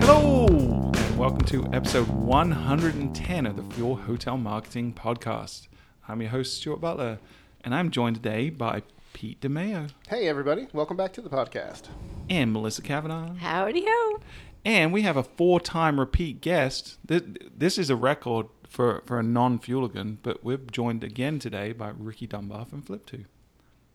[0.00, 5.68] Hello, and welcome to episode 110 of the Fuel Hotel Marketing Podcast.
[6.06, 7.18] I'm your host, Stuart Butler,
[7.64, 8.82] and I'm joined today by
[9.14, 10.68] Pete DeMeo Hey, everybody.
[10.72, 11.84] Welcome back to the podcast.
[12.28, 13.34] and Melissa Kavanaugh.
[13.36, 14.20] Howdy ho.
[14.64, 16.98] And we have a four time repeat guest.
[17.04, 17.22] This,
[17.56, 21.92] this is a record for, for a non Fueligan, but we're joined again today by
[21.96, 23.24] Ricky Dunbar from Flip2.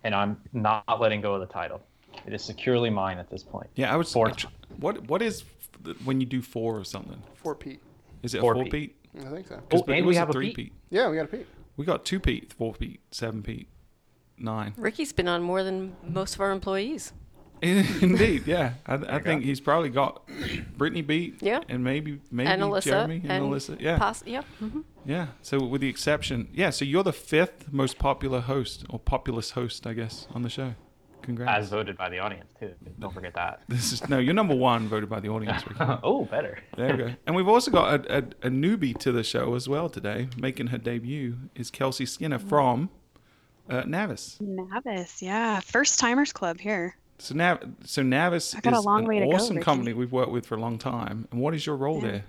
[0.04, 1.82] and I'm not letting go of the title.
[2.26, 3.70] It is securely mine at this point.
[3.76, 4.12] Yeah, I was.
[4.12, 4.32] Four.
[4.80, 5.44] What What is
[6.05, 7.22] when you do four or something?
[7.36, 7.82] Four Pete.
[8.22, 8.96] Is it Four a four Pete.
[9.13, 9.26] Pete?
[9.26, 9.59] I think so.
[9.72, 10.55] Oh, and we have a three Pete.
[10.55, 10.74] Pete.
[10.90, 11.48] Yeah, we got a Pete.
[11.76, 13.68] We got two Pete, four Pete, seven Pete,
[14.38, 14.74] nine.
[14.77, 17.13] Ricky's been on more than most of our employees.
[18.02, 18.73] Indeed, yeah.
[18.85, 19.45] I, I think go.
[19.48, 20.27] he's probably got
[20.77, 21.41] Brittany beat.
[21.41, 21.62] Yeah.
[21.70, 22.84] And maybe maybe and Alyssa.
[22.84, 23.80] Jeremy and, and Alyssa.
[23.80, 23.98] Yeah.
[23.98, 24.45] Poss- yep.
[24.59, 25.27] hmm yeah.
[25.41, 26.70] So with the exception, yeah.
[26.70, 30.76] So you're the fifth most popular host or populous host, I guess, on the show.
[31.21, 31.65] Congrats.
[31.65, 32.73] As voted by the audience too.
[32.99, 33.62] Don't forget that.
[33.70, 35.63] this is no, you're number one voted by the audience.
[36.04, 36.60] Oh, better.
[36.76, 37.13] There we go.
[37.26, 40.68] And we've also got a, a, a newbie to the show as well today, making
[40.68, 42.90] her debut is Kelsey Skinner from
[43.70, 44.38] uh, Navis.
[44.41, 46.98] Navis, yeah, first timers club here.
[47.24, 49.63] So Nav, so Navis I is an go, awesome Ricky.
[49.63, 51.26] company we've worked with for a long time.
[51.32, 52.12] And what is your role Yeah.
[52.12, 52.24] there?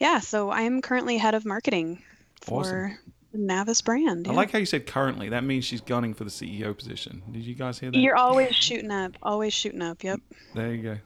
[0.00, 2.02] Yeah, so I'm currently head of marketing
[2.40, 2.98] for Awesome.
[3.30, 4.26] the Navis brand.
[4.26, 5.28] I like how you said currently.
[5.28, 7.22] That means she's gunning for the CEO position.
[7.30, 7.98] Did you guys hear that?
[7.98, 10.02] You're always shooting up, always shooting up.
[10.02, 10.20] Yep.
[10.54, 10.96] There you go.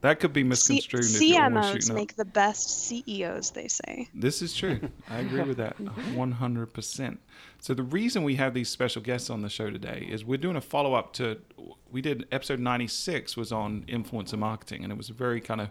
[0.00, 1.96] That could be misconstrued always CMOs shooting up.
[1.96, 4.08] make the best CEOs, they say.
[4.14, 4.80] This is true.
[5.08, 7.18] I agree with that 100%.
[7.60, 10.56] So, the reason we have these special guests on the show today is we're doing
[10.56, 11.38] a follow up to,
[11.90, 15.68] we did episode 96 was on influencer marketing, and it was a very kind of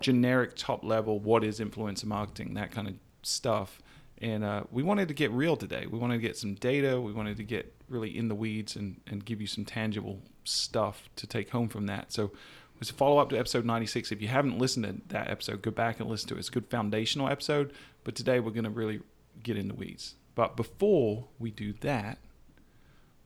[0.00, 3.80] generic, top level, what is influencer marketing, that kind of stuff.
[4.20, 5.86] And uh, we wanted to get real today.
[5.86, 7.00] We wanted to get some data.
[7.00, 11.08] We wanted to get really in the weeds and, and give you some tangible stuff
[11.16, 12.12] to take home from that.
[12.12, 12.32] So,
[12.78, 14.12] was a follow up to episode 96.
[14.12, 16.38] If you haven't listened to that episode, go back and listen to it.
[16.38, 17.72] It's a good foundational episode.
[18.04, 19.00] But today we're going to really
[19.42, 20.14] get in the weeds.
[20.34, 22.18] But before we do that,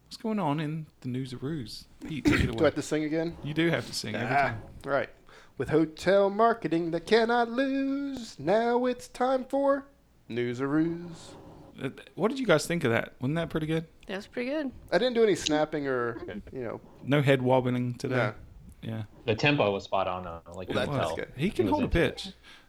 [0.06, 1.84] what's going on in the news of ruse?
[2.06, 3.36] Pete, take it Do I have to sing again?
[3.44, 4.62] You do have to sing every Ah, time.
[4.84, 5.10] right.
[5.58, 9.86] With hotel marketing that cannot lose, now it's time for
[10.28, 11.34] news or ruse.
[11.82, 13.12] Uh, What did you guys think of that?
[13.20, 13.84] Wasn't that pretty good?
[14.06, 14.72] That was pretty good.
[14.90, 16.18] I didn't do any snapping or,
[16.52, 18.16] you know, No head wobbling today.
[18.16, 18.34] no.
[18.82, 19.02] Yeah.
[19.26, 20.40] The tempo was spot on though.
[20.54, 21.16] Like you Well, that's tell.
[21.16, 21.28] good.
[21.36, 22.14] He can hold a into it.
[22.16, 22.26] pitch.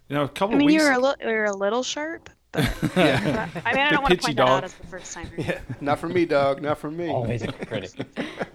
[0.09, 0.90] You know, a couple I mean, of you weeks.
[0.90, 2.29] were a little, you were a little sharp.
[2.96, 3.50] Yeah.
[3.53, 4.47] But, I mean, I don't want to pitchy, point dog.
[4.47, 5.28] that out as the first time.
[5.38, 5.59] yeah.
[5.81, 6.62] Not for me, dog.
[6.62, 7.09] Not for me.
[7.09, 7.91] Always a critic.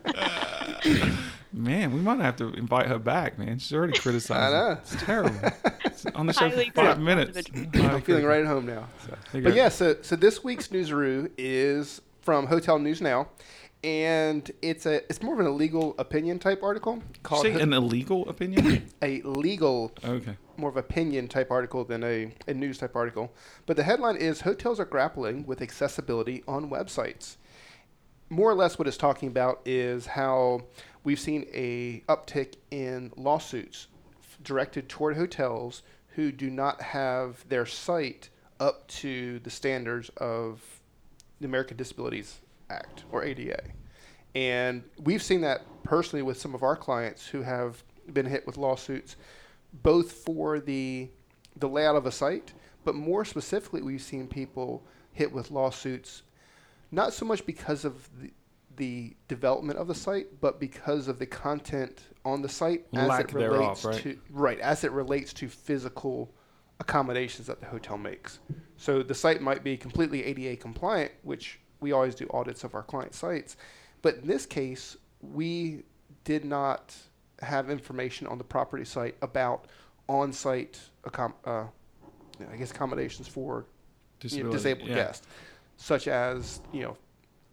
[1.53, 3.59] Man, we might have to invite her back, man.
[3.59, 4.55] She's already criticized.
[4.55, 4.73] I know.
[4.81, 5.35] It's terrible.
[5.85, 7.41] It's on the show for five minutes.
[7.75, 8.87] I'm feeling right at home now.
[9.33, 9.41] So.
[9.41, 13.29] But yeah, so so this week's newsaroo is from Hotel News Now,
[13.85, 18.29] and it's a it's more of an illegal opinion type article called say an illegal
[18.29, 18.89] opinion?
[19.03, 20.37] a legal okay.
[20.57, 23.33] more of opinion type article than a, a news type article.
[23.67, 27.37] But the headline is Hotels are grappling with accessibility on websites.
[28.31, 30.63] More or less what it's talking about is how
[31.05, 33.87] we've seen a uptick in lawsuits
[34.21, 38.29] f- directed toward hotels who do not have their site
[38.59, 40.81] up to the standards of
[41.41, 42.41] the American Disabilities
[42.71, 43.63] Act or ADA.
[44.35, 48.57] And we've seen that personally with some of our clients who have been hit with
[48.57, 49.17] lawsuits
[49.73, 51.11] both for the
[51.57, 56.23] the layout of a site, but more specifically, we've seen people hit with lawsuits,
[56.93, 58.31] not so much because of the,
[58.77, 63.31] the development of the site, but because of the content on the site as Lack
[63.31, 64.03] it thereof, relates right?
[64.03, 66.33] to right as it relates to physical
[66.79, 68.39] accommodations that the hotel makes.
[68.77, 72.83] So the site might be completely ADA compliant, which we always do audits of our
[72.83, 73.57] client sites,
[74.03, 75.83] but in this case, we
[76.25, 76.95] did not
[77.41, 79.67] have information on the property site about
[80.09, 81.65] on-site accom- uh,
[82.53, 83.67] I guess accommodations for
[84.23, 84.95] you know, disabled yeah.
[84.95, 85.27] guests,
[85.77, 86.97] such as you know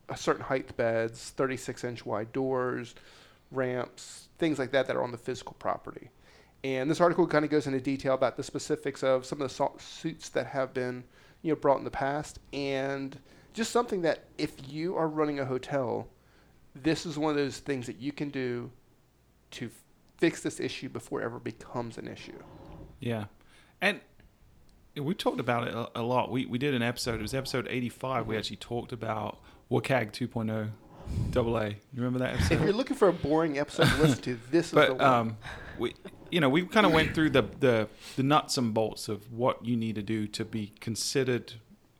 [0.10, 2.96] a certain height beds, 36 inch wide doors,
[3.52, 6.10] ramps, things like that that are on the physical property.
[6.64, 9.70] And this article kind of goes into detail about the specifics of some of the
[9.80, 11.04] suits that have been
[11.42, 13.20] you know brought in the past, and
[13.56, 16.08] just something that if you are running a hotel,
[16.76, 18.70] this is one of those things that you can do
[19.52, 19.72] to f-
[20.18, 22.38] fix this issue before it ever becomes an issue.
[23.00, 23.26] Yeah,
[23.82, 24.02] and
[24.96, 26.30] we talked about it a, a lot.
[26.30, 27.16] We we did an episode.
[27.16, 28.22] It was episode 85.
[28.22, 28.30] Mm-hmm.
[28.30, 29.40] We actually talked about
[29.72, 30.70] WCAG 2.0
[31.32, 31.70] double A.
[31.70, 32.56] You remember that episode?
[32.56, 35.02] If you're looking for a boring episode to listen to, this is the but one.
[35.02, 35.38] um,
[35.80, 35.94] we
[36.30, 37.88] you know we kind of went through the, the
[38.18, 41.54] the nuts and bolts of what you need to do to be considered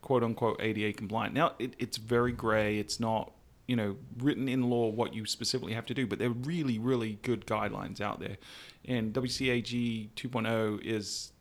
[0.06, 1.34] quote unquote ADA compliant.
[1.34, 2.78] Now it, it's very gray.
[2.78, 3.32] It's not
[3.66, 7.18] you know, written in law what you specifically have to do, but they're really, really
[7.22, 8.36] good guidelines out there.
[8.84, 11.32] And WCAG 2.0 is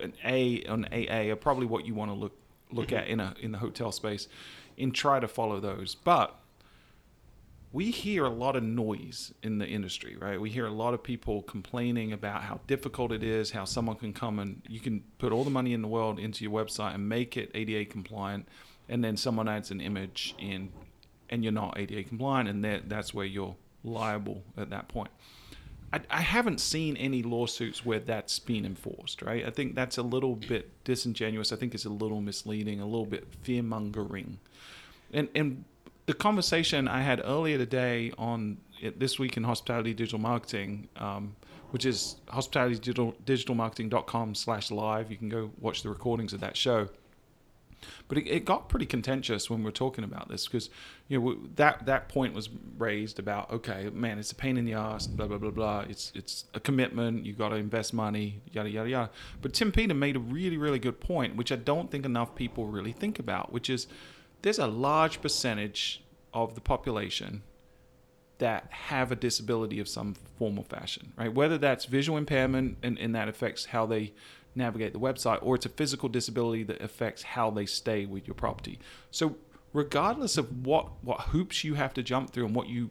[0.00, 2.36] an A on AA are probably what you want to look
[2.70, 2.98] look mm-hmm.
[2.98, 4.28] at in a in the hotel space,
[4.78, 5.96] and try to follow those.
[5.96, 6.38] But
[7.72, 10.40] we hear a lot of noise in the industry, right?
[10.40, 14.12] We hear a lot of people complaining about how difficult it is, how someone can
[14.12, 17.08] come and you can put all the money in the world into your website and
[17.08, 18.48] make it ADA compliant,
[18.88, 20.72] and then someone adds an image in,
[21.28, 25.10] and you're not ADA compliant, and that that's where you're liable at that point.
[25.92, 29.46] I, I haven't seen any lawsuits where that's been enforced, right?
[29.46, 31.52] I think that's a little bit disingenuous.
[31.52, 34.38] I think it's a little misleading, a little bit fear mongering.
[35.12, 35.64] And, and
[36.10, 38.58] the conversation I had earlier today on
[38.96, 41.36] this week in hospitality digital marketing, um,
[41.70, 45.12] which is hospitalitydigitalmarketing.com slash live.
[45.12, 46.88] You can go watch the recordings of that show.
[48.08, 50.68] But it, it got pretty contentious when we were talking about this because
[51.06, 54.74] you know that that point was raised about okay, man, it's a pain in the
[54.74, 55.84] ass, blah blah blah blah.
[55.88, 57.24] It's it's a commitment.
[57.24, 59.10] You got to invest money, yada yada yada.
[59.42, 62.66] But Tim Peter made a really really good point, which I don't think enough people
[62.66, 63.86] really think about, which is
[64.42, 66.02] there's a large percentage
[66.32, 67.42] of the population
[68.38, 71.32] that have a disability of some form or fashion, right?
[71.32, 74.12] Whether that's visual impairment and, and that affects how they
[74.54, 78.34] navigate the website, or it's a physical disability that affects how they stay with your
[78.34, 78.78] property.
[79.10, 79.36] So,
[79.72, 82.90] regardless of what, what hoops you have to jump through and what you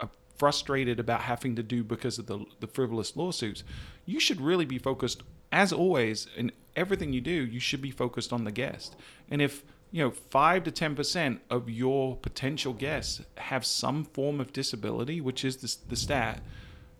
[0.00, 3.64] are frustrated about having to do because of the, the frivolous lawsuits,
[4.04, 8.32] you should really be focused, as always, in everything you do, you should be focused
[8.32, 8.96] on the guest.
[9.30, 14.40] And if you know, five to ten percent of your potential guests have some form
[14.40, 16.42] of disability, which is the, the stat,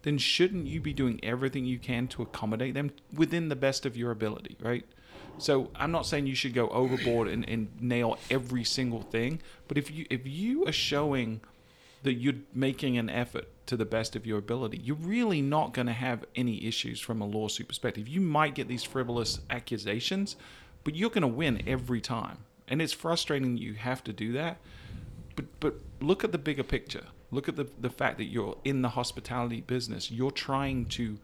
[0.03, 3.97] then shouldn't you be doing everything you can to accommodate them within the best of
[3.97, 4.85] your ability, right?
[5.39, 9.79] So I'm not saying you should go overboard and, and nail every single thing, but
[9.79, 11.41] if you if you are showing
[12.03, 15.87] that you're making an effort to the best of your ability, you're really not going
[15.87, 18.07] to have any issues from a lawsuit perspective.
[18.09, 20.37] You might get these frivolous accusations,
[20.85, 22.39] but you're going to win every time
[22.73, 24.57] and it's frustrating you have to do that.
[25.37, 27.05] But but look at the bigger picture.
[27.31, 30.11] Look at the the fact that you're in the hospitality business.
[30.11, 31.19] You're trying to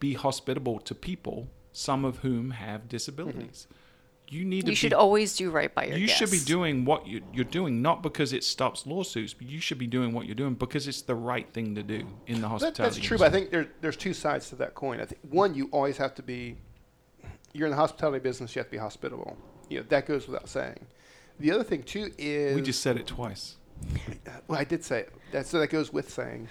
[0.00, 3.68] be hospitable to people, some of whom have disabilities.
[3.68, 4.34] Mm-hmm.
[4.34, 4.66] You need to.
[4.66, 5.98] You be, should always do right by your.
[5.98, 6.18] You guests.
[6.18, 9.78] should be doing what you, you're doing, not because it stops lawsuits, but you should
[9.78, 12.82] be doing what you're doing because it's the right thing to do in the hospitality.
[12.82, 15.00] That, that's true, but I think there, there's two sides to that coin.
[15.00, 16.56] I think one, you always have to be.
[17.54, 18.54] You're in the hospitality business.
[18.54, 19.38] You have to be hospitable
[19.68, 20.86] you know that goes without saying.
[21.38, 23.56] The other thing too is we just said it twice.
[24.26, 25.12] Uh, well, I did say it.
[25.32, 26.48] That so that goes with saying.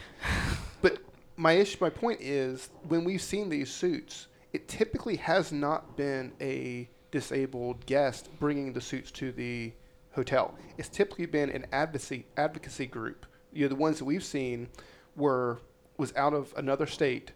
[0.82, 1.00] But
[1.36, 6.32] my issue, my point is, when we've seen these suits, it typically has not been
[6.40, 9.72] a disabled guest bringing the suits to the
[10.12, 10.56] hotel.
[10.78, 13.26] It's typically been an advocacy advocacy group.
[13.54, 14.68] You know, the ones that we've seen
[15.16, 15.60] were
[15.98, 17.32] was out of another state,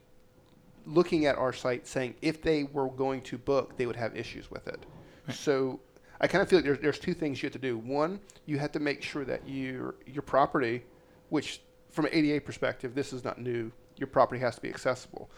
[0.85, 4.49] looking at our site, saying if they were going to book, they would have issues
[4.51, 4.85] with it.
[5.29, 5.79] So
[6.19, 7.77] I kind of feel like there's, there's two things you have to do.
[7.77, 10.83] One, you have to make sure that your your property,
[11.29, 13.71] which from an ADA perspective, this is not new.
[13.97, 15.29] Your property has to be accessible.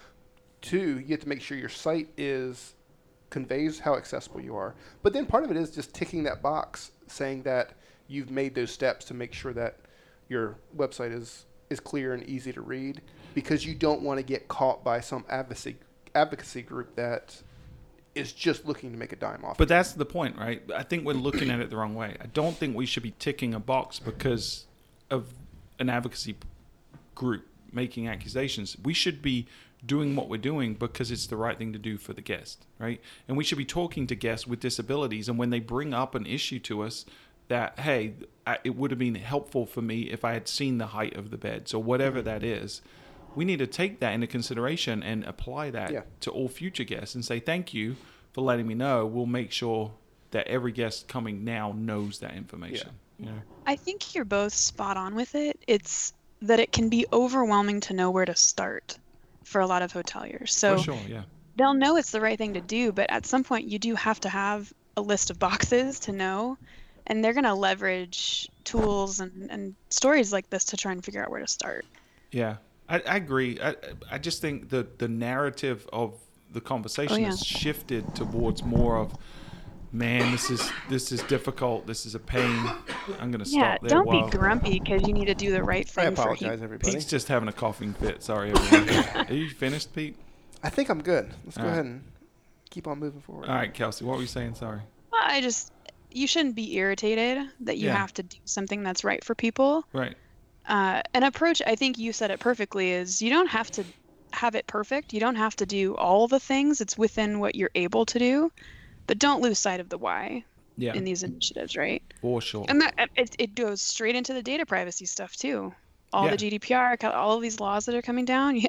[0.62, 2.76] Two, you have to make sure your site is
[3.30, 4.76] conveys how accessible you are.
[5.02, 7.72] But then part of it is just ticking that box, saying that
[8.08, 9.80] you've made those steps to make sure that
[10.30, 13.02] your website is is clear and easy to read,
[13.34, 15.78] because you don't want to get caught by some advocacy
[16.14, 17.42] advocacy group that
[18.16, 19.58] is just looking to make a dime off.
[19.58, 20.62] But that's the point, right?
[20.76, 22.16] I think we're looking at it the wrong way.
[22.22, 24.66] I don't think we should be ticking a box because
[25.10, 25.34] of
[25.80, 26.36] an advocacy
[27.16, 28.78] group making accusations.
[28.84, 29.48] We should be
[29.86, 33.02] doing what we're doing because it's the right thing to do for the guest, right?
[33.28, 36.26] And we should be talking to guests with disabilities and when they bring up an
[36.26, 37.06] issue to us
[37.50, 38.14] that hey,
[38.64, 41.38] it would have been helpful for me if I had seen the height of the
[41.38, 42.82] beds or whatever that is
[43.36, 46.02] we need to take that into consideration and apply that yeah.
[46.22, 47.96] to all future guests and say thank you
[48.32, 49.06] for letting me know.
[49.06, 49.92] We'll make sure
[50.32, 52.90] that every guest coming now knows that information.
[53.18, 53.26] Yeah.
[53.26, 53.42] You know?
[53.66, 55.60] I think you're both spot on with it.
[55.68, 58.98] It's that it can be overwhelming to know where to start
[59.44, 60.50] for a lot of hoteliers.
[60.50, 61.24] So sure, yeah.
[61.56, 64.20] they'll know it's the right thing to do, but at some point you do have
[64.22, 66.58] to have a list of boxes to know.
[67.06, 71.22] And they're going to leverage tools and, and stories like this to try and figure
[71.22, 71.86] out where to start.
[72.32, 72.58] Yeah,
[72.90, 73.60] I, I agree.
[73.62, 73.76] I,
[74.12, 76.16] I just think the the narrative of
[76.52, 77.26] the conversation oh, yeah.
[77.28, 79.16] has shifted towards more of
[79.92, 82.66] man this is this is difficult this is a pain
[83.20, 84.26] i'm gonna stop yeah, there don't while...
[84.26, 87.06] be grumpy because you need to do the right thing i apologize for everybody pete's
[87.06, 90.16] just having a coughing fit sorry everyone are you finished pete
[90.64, 91.74] i think i'm good let's all go right.
[91.74, 92.04] ahead and
[92.72, 95.72] keep on moving forward all right kelsey what were you saying sorry well, i just
[96.14, 97.98] you shouldn't be irritated that you Yeah.
[97.98, 99.86] have to do something that's right for people.
[99.94, 100.16] Right.
[100.68, 103.86] Uh, an approach, I think you said it perfectly, is you don't have to
[104.34, 105.14] have it perfect.
[105.14, 106.82] You don't have to do all the things.
[106.82, 108.52] It's within what you're able to do,
[109.08, 110.46] but don't lose sight of the why
[110.78, 110.94] Yeah.
[110.94, 112.04] in these initiatives, right?
[112.22, 112.66] For sure.
[112.70, 115.74] And that it, it goes straight into the data privacy stuff too.
[116.14, 116.32] All Yeah.
[116.32, 118.56] the GDPR, all of these laws that are coming down.
[118.62, 118.68] Yeah,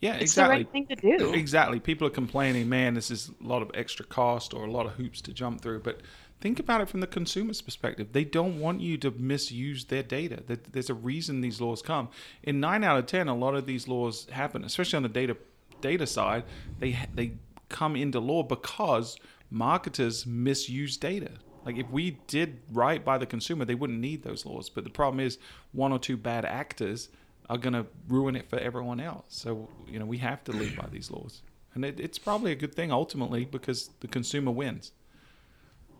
[0.00, 0.22] Yeah, exactly.
[0.22, 0.44] it's exactly.
[0.64, 1.34] the right thing to do.
[1.34, 1.80] Exactly.
[1.80, 4.92] People are complaining, man, this is a lot of extra cost or a lot of
[4.92, 5.80] hoops to jump through.
[5.80, 6.02] But
[6.42, 8.08] think about it from the consumer's perspective.
[8.12, 10.42] They don't want you to misuse their data.
[10.72, 12.08] There's a reason these laws come.
[12.42, 15.36] In nine out of ten, a lot of these laws happen, especially on the data
[15.80, 16.42] data side.
[16.80, 17.34] They they
[17.68, 19.16] come into law because
[19.50, 21.30] marketers misuse data.
[21.64, 24.68] Like if we did right by the consumer, they wouldn't need those laws.
[24.68, 25.38] But the problem is,
[25.70, 27.08] one or two bad actors
[27.48, 29.26] are going to ruin it for everyone else.
[29.28, 31.42] So you know we have to live by these laws,
[31.74, 34.90] and it, it's probably a good thing ultimately because the consumer wins.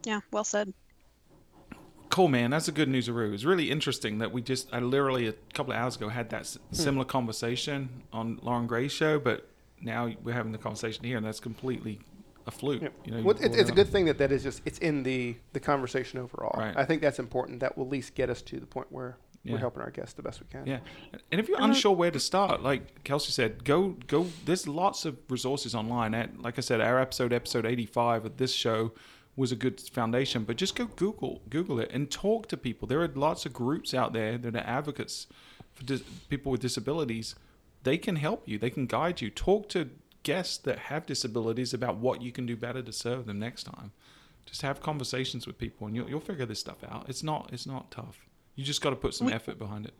[0.04, 0.72] Yeah, well said.
[2.10, 2.50] Cool, man.
[2.50, 3.32] That's a good news newsaroo.
[3.32, 6.40] It's really interesting that we just, I literally a couple of hours ago had that
[6.42, 9.48] s- similar conversation on Loren Gray's show, but
[9.80, 12.00] now we're having the conversation here, and that's completely
[12.46, 12.82] a fluke.
[12.82, 12.92] Yep.
[13.06, 15.36] You know, well, it's, it's a good thing that that is just it's in the
[15.54, 16.52] the conversation overall.
[16.60, 16.76] Right.
[16.76, 17.60] I think that's important.
[17.60, 19.52] That will at least get us to the point where Yeah.
[19.52, 20.66] we're helping our guests the best we can.
[20.66, 20.80] Yeah,
[21.30, 21.68] and if you're Uh-huh.
[21.68, 24.26] unsure where to start, like Kelsey said, go go.
[24.44, 26.12] There's lots of resources online.
[26.14, 28.92] At like I said, our episode, episode 85 of this show,
[29.36, 30.44] was a good foundation.
[30.44, 32.86] But just go Google Google it and talk to people.
[32.86, 35.26] There are lots of groups out there that are advocates
[35.72, 37.34] for dis- people with disabilities.
[37.82, 38.58] They can help you.
[38.58, 39.30] They can guide you.
[39.30, 39.90] Talk to
[40.22, 43.92] guests that have disabilities about what you can do better to serve them next time.
[44.46, 47.06] Just have conversations with people, and you'll, you'll figure this stuff out.
[47.08, 48.26] It's not it's not tough.
[48.54, 49.94] You just got to put some effort behind it.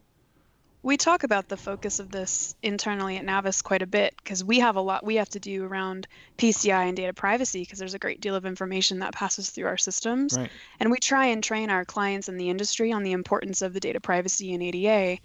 [0.85, 4.59] We talk about the focus of this internally at Navis quite a bit because we
[4.61, 6.09] have a lot we have to do around
[6.39, 9.77] PCI and data privacy because there's a great deal of information that passes through our
[9.77, 10.37] systems.
[10.37, 10.51] Right.
[10.81, 13.81] And we try and train our clients in the industry on the importance of the
[13.81, 15.21] data privacy and ADA.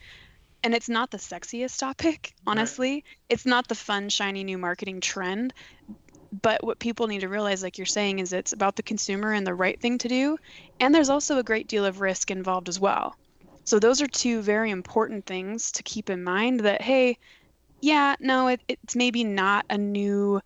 [0.63, 3.03] And it's not the sexiest topic, honestly.
[3.29, 5.53] It's not the fun, shiny new marketing trend.
[6.41, 9.47] But what people need to realize, like you're saying, is it's about the consumer and
[9.47, 10.37] the right thing to do.
[10.79, 13.15] And there's also a great deal of risk involved as well.
[13.67, 17.17] So those are two very important things to keep in mind that, hey,
[17.81, 20.39] yeah, no, it, it's maybe not a new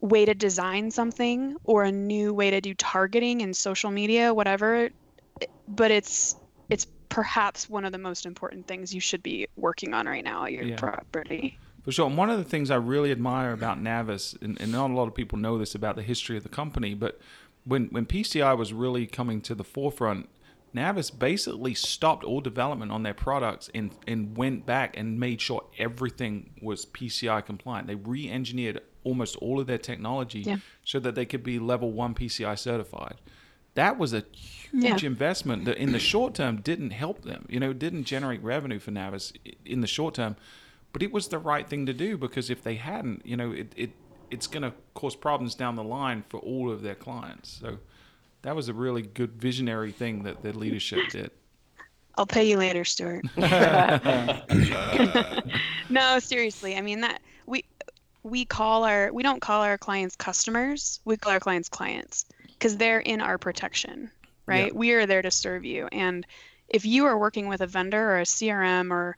[0.00, 4.88] way to design something or a new way to do targeting in social media, whatever,
[5.68, 6.36] but it's
[6.70, 10.46] it's perhaps one of the most important things you should be working on right now
[10.46, 10.76] at your Yeah.
[10.76, 11.58] property.
[11.84, 12.06] For sure.
[12.06, 15.06] And one of the things I really admire about Navis, and, and not a lot
[15.06, 17.20] of people know this about the history of the company, but
[17.64, 20.30] when, when PCI was really coming to the forefront,
[20.74, 25.64] Navis basically stopped all development on their products and, and went back and made sure
[25.78, 27.86] everything was PCI compliant.
[27.86, 30.56] They re engineered almost all of their technology Yeah.
[30.84, 33.16] so that they could be level one PCI certified.
[33.74, 35.06] That was a huge Yeah.
[35.06, 37.46] investment that in the short term didn't help them.
[37.48, 39.32] You know, didn't generate revenue for Navis
[39.64, 40.36] in the short term,
[40.92, 43.72] but it was the right thing to do because if they hadn't, you know, it,
[43.76, 43.90] it
[44.30, 47.48] it's going to cause problems down the line for all of their clients.
[47.60, 47.78] So
[48.44, 51.30] that was a really good visionary thing that the leadership did.
[52.16, 53.24] I'll pay you later, Stuart.
[55.88, 56.76] no, seriously.
[56.76, 57.64] I mean that we
[58.22, 61.00] we call our we don't call our clients customers.
[61.04, 64.12] We call our clients clients because they're in our protection,
[64.46, 64.72] right?
[64.72, 64.78] Yeah.
[64.78, 65.88] We are there to serve you.
[65.90, 66.24] And
[66.68, 69.16] if you are working with a vendor or a CRM or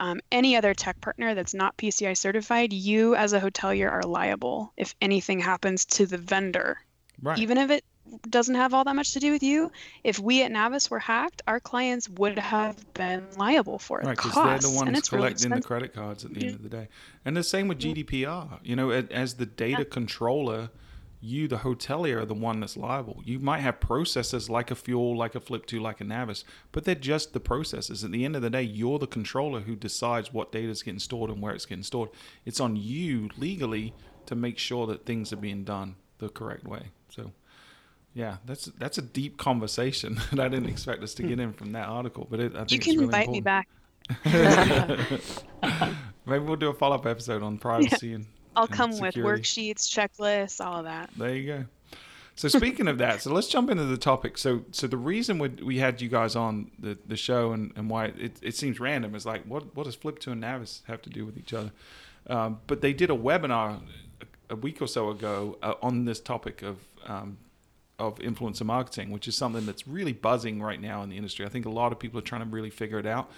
[0.00, 4.72] um, any other tech partner that's not PCI certified, you as a hotelier are liable
[4.76, 6.78] if anything happens to the vendor
[7.20, 7.38] Right.
[7.38, 7.84] even if it
[8.28, 9.70] doesn't have all that much to do with you
[10.04, 14.16] if we at navis were hacked our clients would have been liable for it Right,
[14.16, 16.68] because they're the ones it's really collecting the credit cards at the end of the
[16.68, 16.88] day.
[17.24, 18.60] And the same with GDPR.
[18.62, 20.70] You know, as the data controller,
[21.20, 23.20] you, the hotelier, are the one that's liable.
[23.24, 26.94] You might have processes like a Fuel, like a Flip2, like a Navis, but they're
[26.94, 28.04] just the processes.
[28.04, 31.00] At the end of the day, you're the controller who decides what data is getting
[31.00, 32.10] stored and where it's getting stored.
[32.44, 33.94] It's on you legally
[34.26, 36.90] to make sure that things are being done the correct way.
[37.10, 37.32] So.
[38.18, 41.70] Yeah, that's that's a deep conversation that I didn't expect us to get in from
[41.72, 43.68] that article, but it, I think you can really invite me back
[46.26, 48.26] Maybe we'll do a follow up episode on privacy and.
[48.56, 51.64] i'll and come with worksheets checklists all of that There you go.
[52.34, 54.36] So speaking of that, so let's jump into the topic.
[54.36, 57.88] So so the reason we, we had you guys on the, the show and, and
[57.88, 61.02] why it, it seems random is like what what does Flip to and Navis have
[61.02, 61.70] to do with each other?
[62.28, 63.80] Um, but they did a webinar
[64.20, 67.38] a, a week or so ago uh, on this topic of um,
[67.98, 71.44] of influencer marketing, which is something that's really buzzing right now in the industry.
[71.44, 73.30] I think a lot of people are trying to really figure it out.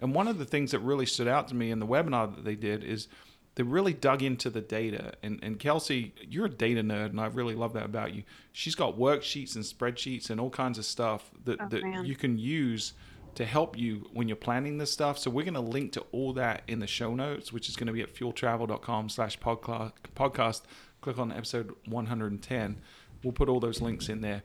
[0.00, 2.44] And one of the things that really stood out to me in the webinar that
[2.44, 3.08] they did is
[3.56, 5.14] they really dug into the data.
[5.22, 8.22] And and Kelsey, you're a data nerd, and I really love that about you.
[8.52, 12.04] She's got worksheets and spreadsheets and all kinds of stuff that Oh, that man.
[12.04, 12.92] you can use
[13.34, 15.18] to help you when you're planning this stuff.
[15.18, 17.86] So we're going to link to all that in the show notes, which is going
[17.88, 19.92] to be at fueltravel.com slash podcast.
[20.16, 20.62] podcast.
[21.00, 22.78] Click on episode 110.
[23.22, 24.42] We'll put all those links in there.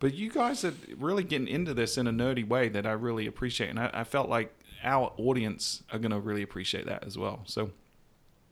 [0.00, 3.26] But you guys are really getting into this in a nerdy way that I really
[3.26, 3.70] appreciate.
[3.70, 7.40] And I, I felt like our audience are going to really appreciate that as well.
[7.46, 7.70] So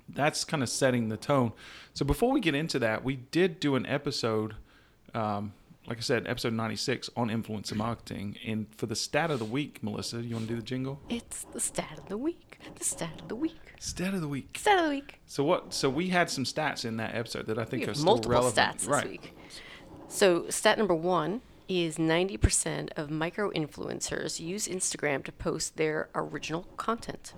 [0.08, 1.52] that's kind of setting the tone.
[1.94, 4.54] So before we get into that, we did do an episode,
[5.14, 5.52] um,
[5.86, 8.36] like I said, episode 96 on influencer marketing.
[8.44, 11.00] And for the stat of the week, Melissa, you want to do the jingle?
[11.08, 12.58] It's the stat of the week.
[12.76, 13.65] The stat of the week.
[13.78, 14.56] Stat of the week.
[14.58, 15.20] Stat of the week.
[15.26, 15.72] So what?
[15.74, 18.04] So we had some stats in that episode that I We think are have still
[18.06, 18.56] multiple relevant.
[18.56, 19.08] stats this right.
[19.08, 19.32] week.
[20.08, 26.62] So, stat number one is 90% of micro influencers use Instagram to post their original
[26.76, 27.34] content.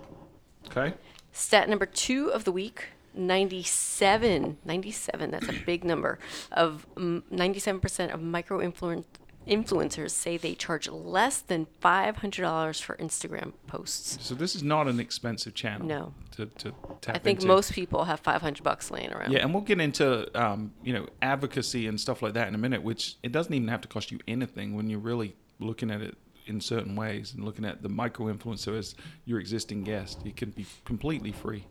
[0.67, 0.93] Okay.
[1.31, 6.19] Stat number two of the week 97, 97, that's a big number,
[6.51, 9.03] of mm, 97% of micro influen-
[9.47, 14.17] influencers say they charge less than $500 for Instagram posts.
[14.21, 15.87] So this is not an expensive channel.
[15.87, 16.13] No.
[16.37, 17.47] To, to tap I think into.
[17.47, 19.31] most people have 500 bucks laying around.
[19.31, 22.57] Yeah, and we'll get into um, you know advocacy and stuff like that in a
[22.57, 22.81] minute.
[22.83, 26.17] Which it doesn't even have to cost you anything when you're really looking at it
[26.47, 30.19] in certain ways and looking at the micro influencer as your existing guest.
[30.25, 31.65] It can be completely free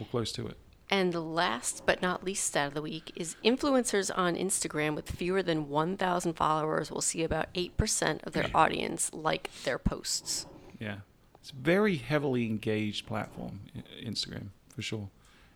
[0.00, 0.58] or close to it.
[0.90, 5.10] And the last but not least stat of the week is influencers on Instagram with
[5.10, 10.46] fewer than 1,000 followers will see about 8% of their audience like their posts.
[10.80, 10.98] Yeah,
[11.40, 13.60] it's a very heavily engaged platform,
[14.02, 15.10] Instagram for sure,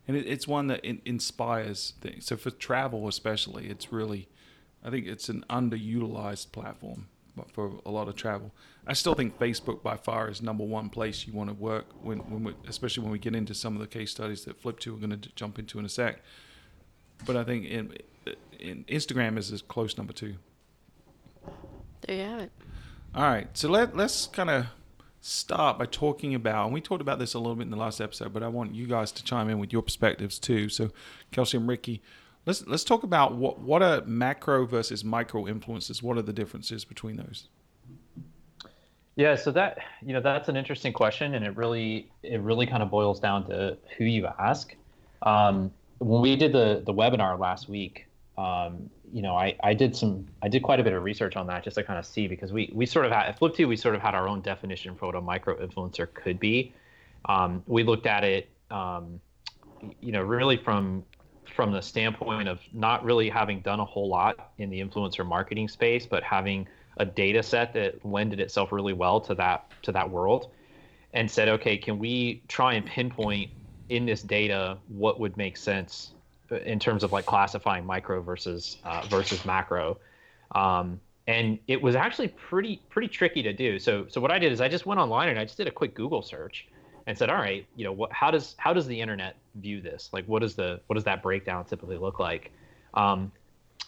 [0.07, 2.27] and it, it's one that in, inspires things.
[2.27, 4.29] So for travel especially, it's really,
[4.85, 7.09] I think it's an underutilized platform
[7.53, 8.53] for a lot of travel.
[8.87, 12.19] I still think Facebook by far is number one place you want to work when,
[12.19, 14.95] when we, especially when we get into some of the case studies that Flip Two
[14.95, 16.21] we're going to jump into in a sec.
[17.25, 17.97] But I think in,
[18.59, 20.35] in Instagram is a close number two.
[22.03, 22.53] There you have it.
[23.15, 24.67] All right, so let let's kind of
[25.21, 28.01] start by talking about, and we talked about this a little bit in the last
[28.01, 30.69] episode, but I want you guys to chime in with your perspectives too.
[30.69, 30.91] So,
[31.31, 32.03] Kelsey and Ricky,
[32.47, 36.03] let's let's talk about what what are macro versus micro influences.
[36.03, 37.49] What are the differences between those?
[39.17, 42.83] Yeah, so that you know that's an interesting question, and it really it really kind
[42.83, 44.75] of boils down to who you ask.
[45.23, 48.07] Um, when we did the the webinar last week,
[48.39, 51.47] um, you know, I, I did some I did quite a bit of research on
[51.49, 53.69] that just to kind of see because we we sort of had at Flip Two
[53.69, 56.73] we sort of had our own definition for what a micro influencer could be.
[57.27, 59.21] Um, we looked at it, um,
[60.01, 61.05] you know, really from
[61.55, 65.69] from the standpoint of not really having done a whole lot in the influencer marketing
[65.69, 66.67] space, but having
[66.99, 70.51] a data set that lended itself really well to that to that world
[71.15, 73.51] and said okay can we try and pinpoint
[73.89, 76.13] in this data what would make sense
[76.65, 79.99] in terms of like classifying micro versus uh, versus macro?
[80.55, 83.79] Um, and it was actually pretty pretty tricky to do.
[83.79, 85.71] So so what i did is i just went online and i just did a
[85.71, 86.67] quick google search
[87.07, 90.11] and said all right you know what how does how does the internet view this?
[90.13, 92.53] Like what does the what does that breakdown typically look like?
[92.95, 93.33] Um,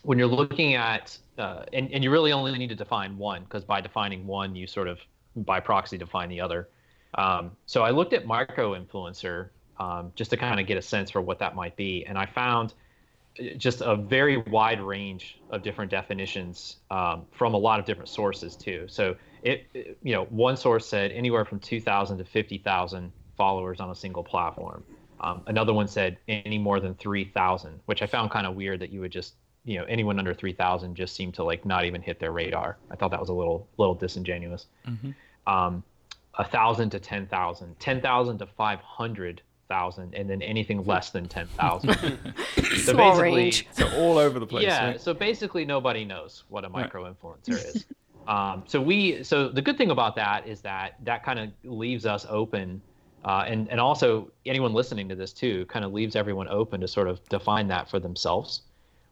[0.02, 3.64] when you're looking at uh, and, and you really only need to define one because
[3.64, 5.00] by defining one you sort of
[5.36, 6.68] by proxy define the other.
[7.14, 11.10] Um, so i looked at micro influencer um, just to kind of get a sense
[11.10, 12.74] for what that might be and i found
[13.40, 18.08] uh, just a very wide range of different definitions um, from a lot of different
[18.08, 18.86] sources too.
[18.88, 23.90] So it, it- you know one source said anywhere from 2000 to 50000 followers on
[23.90, 24.84] a single platform
[25.24, 28.90] um, another one said any more than 3000 which i found kind of weird that
[28.90, 29.34] you would just
[29.64, 32.96] you know anyone under 3000 just seemed to like not even hit their radar i
[32.96, 34.66] thought that was a little little disingenuous
[35.46, 35.82] um,
[36.38, 41.92] a thousand to 10,000, 10,000 to 500,000, and then anything less than 10,000.
[41.98, 43.66] so Small basically, range.
[43.72, 44.64] So all over the place.
[44.64, 44.86] yeah.
[44.86, 45.00] right?
[45.00, 47.86] So basically, nobody knows what a micro influencer is.
[48.26, 52.06] Um, so we, so the good thing about that is that that kind of leaves
[52.06, 52.80] us open,
[53.24, 56.88] uh, and and also anyone listening to this too kind of leaves everyone open to
[56.88, 58.62] sort of define that for themselves,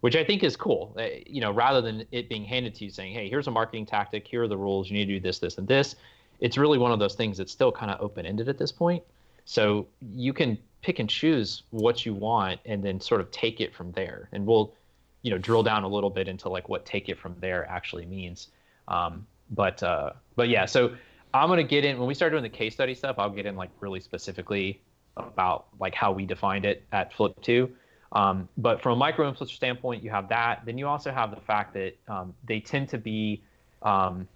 [0.01, 0.95] which I think is cool.
[0.99, 3.87] Uh, you know, rather than it being handed to you saying, "Hey, here's a marketing
[3.87, 4.27] tactic.
[4.27, 4.91] Here are the rules.
[4.91, 5.97] You need to do this, this, and this."
[6.41, 9.03] It's really one of those things that's still kind of open ended at this point.
[9.45, 13.75] So you can pick and choose what you want, and then sort of take it
[13.75, 14.29] from there.
[14.33, 14.75] And we'll
[15.23, 18.05] you know drill down a little bit into like what take it from there actually
[18.05, 18.49] means
[18.89, 20.95] um, but uh, but yeah so
[21.35, 23.47] i'm going to get in when we start doing the case study stuff i'll get
[23.47, 24.81] in like really specifically
[25.17, 27.71] about like how we defined it at flip 2
[28.13, 31.41] um, but from a micro influencer standpoint you have that then you also have the
[31.41, 33.43] fact that um, they tend to be
[33.83, 34.29] um,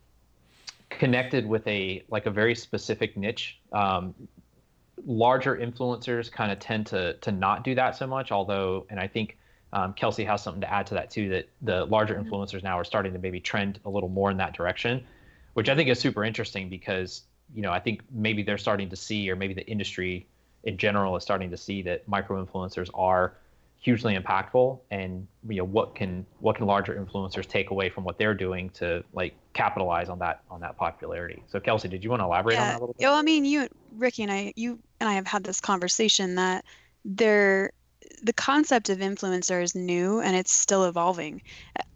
[0.89, 4.15] connected with a like a very specific niche um,
[5.05, 8.33] larger influencers kind of tend to to not do that so much.
[8.33, 9.37] Although, and I think
[9.73, 11.29] um, Kelsey has something to add to that too.
[11.29, 12.33] That the larger mm-hmm.
[12.33, 15.05] influencers now are starting to maybe trend a little more in that direction,
[15.57, 17.23] which I think is super interesting because
[17.55, 20.27] you know I think maybe they're starting to see, or maybe the industry
[20.65, 23.33] in general is starting to see that micro influencers are
[23.79, 28.19] hugely impactful and you know what can what can larger influencers take away from what
[28.19, 31.43] they're doing to like capitalize on that on that popularity?
[31.47, 32.61] So kelsey did you want to elaborate yeah.
[32.61, 33.07] on that a little bit?
[33.07, 33.67] Well i mean you
[33.97, 36.67] ricky and i you and i have had this conversation that
[37.07, 37.71] there
[38.23, 41.43] the concept of influencer is new and it's still evolving.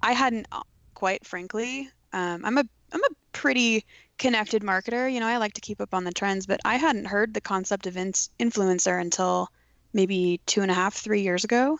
[0.02, 0.62] I hadn't uh,
[0.94, 3.84] quite frankly um, i'm a i'm a pretty
[4.18, 7.06] connected marketer you know i like to keep up on the trends but i hadn't
[7.06, 9.50] heard the concept of in- influencer until
[9.92, 11.78] maybe two and a half, three years ago,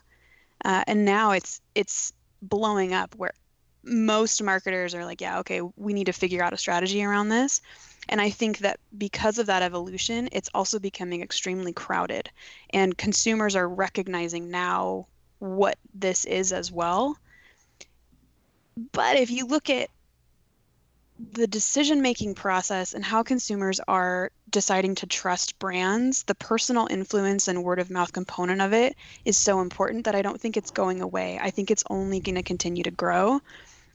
[0.65, 3.33] uh, and now it's it's blowing up where
[3.83, 7.63] most marketers are like, yeah, okay, we need to figure out a strategy around this.
[8.09, 12.31] And I think that because of that evolution, it's also becoming extremely crowded,
[12.71, 15.07] and consumers are recognizing now
[15.39, 17.17] what this is as well.
[18.93, 19.91] But if you look at
[21.33, 27.49] the decision making process and how consumers are deciding to trust brands, the personal influence
[27.49, 30.71] and word of mouth component of it is so important that I don't think it's
[30.71, 31.39] going away.
[31.41, 33.41] I think it's only going to continue to grow.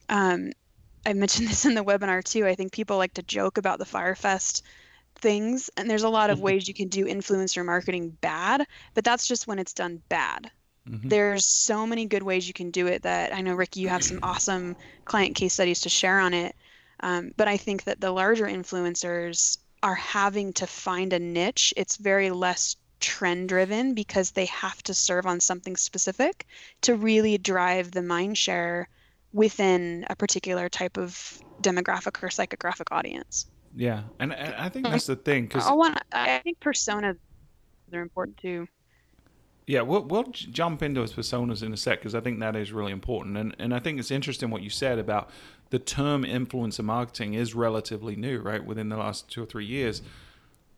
[0.09, 0.51] Um,
[1.05, 2.45] I mentioned this in the webinar too.
[2.45, 4.63] I think people like to joke about the Fyre Fest
[5.15, 6.45] things, and there's a lot of mm-hmm.
[6.45, 10.51] ways you can do influencer marketing bad, but that's just when it's done bad.
[10.88, 11.09] Mm-hmm.
[11.09, 14.03] There's so many good ways you can do it that I know, Ricky, you have
[14.03, 16.55] some awesome client case studies to share on it.
[17.01, 21.73] Um, but I think that the larger influencers are having to find a niche.
[21.77, 26.47] It's very less trend driven because they have to serve on something specific
[26.81, 28.88] to really drive the mind share
[29.34, 33.47] within a particular type of demographic or psychographic audience.
[33.75, 35.99] Yeah, and, and I think that's the thing because I want.
[36.12, 37.17] I think personas
[37.93, 38.67] are important too.
[39.67, 42.71] Yeah, we'll we'll jump into his personas in a sec because I think that is
[42.71, 45.30] really important, and and I think it's interesting what you said about
[45.71, 48.63] the term influencer marketing is relatively new, right?
[48.63, 50.04] Within the last two or three years,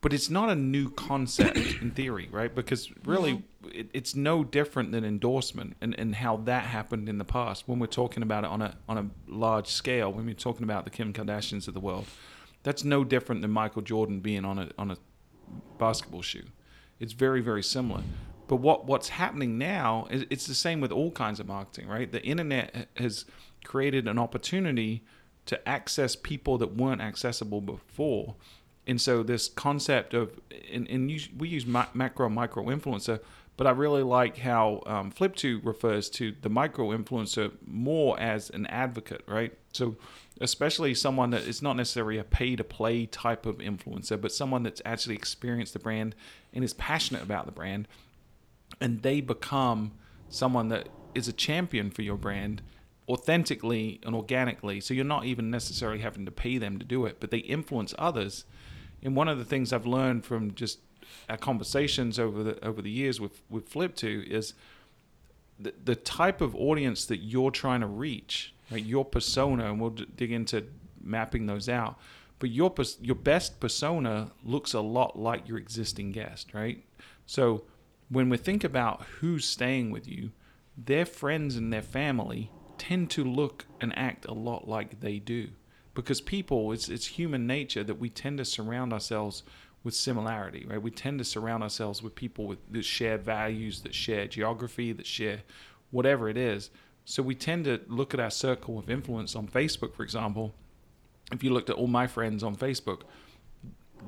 [0.00, 2.54] but it's not a new concept in theory, right?
[2.54, 7.24] Because really, it, it's no different than endorsement and, and how that happened in the
[7.24, 7.68] past.
[7.68, 10.84] When we're talking about it on a on a large scale, when we're talking about
[10.84, 12.06] the Kim Kardashians of the world,
[12.62, 14.96] that's no different than Michael Jordan being on a on a
[15.78, 16.44] basketball shoe.
[17.00, 18.02] It's very very similar.
[18.48, 22.10] But what what's happening now is it's the same with all kinds of marketing, right?
[22.10, 23.26] The internet has
[23.64, 25.04] created an opportunity
[25.46, 28.34] to access people that weren't accessible before.
[28.86, 30.40] And so this concept of
[30.72, 31.06] and, and
[31.36, 33.20] we use macro micro influencer,
[33.58, 38.64] but I really like how um, Flip2 refers to the micro influencer more as an
[38.66, 39.52] advocate, right?
[39.72, 39.96] So
[40.40, 44.62] especially someone that is not necessarily a pay to play type of influencer, but someone
[44.62, 46.14] that's actually experienced the brand
[46.54, 47.88] and is passionate about the brand
[48.80, 49.92] and they become
[50.28, 52.62] someone that is a champion for your brand
[53.08, 54.80] authentically and organically.
[54.80, 57.94] So you're not even necessarily having to pay them to do it, but they influence
[57.98, 58.44] others.
[59.02, 60.80] And one of the things I've learned from just
[61.28, 64.54] our conversations over the over the years with with Flip2 is
[65.58, 68.84] the, the type of audience that you're trying to reach, right?
[68.84, 70.66] Your persona, and we'll d- dig into
[71.02, 71.98] mapping those out.
[72.38, 76.84] But your your best persona looks a lot like your existing guest, right?
[77.26, 77.64] So
[78.08, 80.30] when we think about who's staying with you,
[80.76, 85.48] their friends and their family tend to look and act a lot like they do.
[85.94, 89.42] Because people, it's, it's human nature that we tend to surround ourselves
[89.82, 90.80] with similarity, right?
[90.80, 95.06] We tend to surround ourselves with people with that share values, that share geography, that
[95.06, 95.40] share
[95.90, 96.70] whatever it is.
[97.04, 100.54] So we tend to look at our circle of influence on Facebook, for example.
[101.32, 103.02] If you looked at all my friends on Facebook,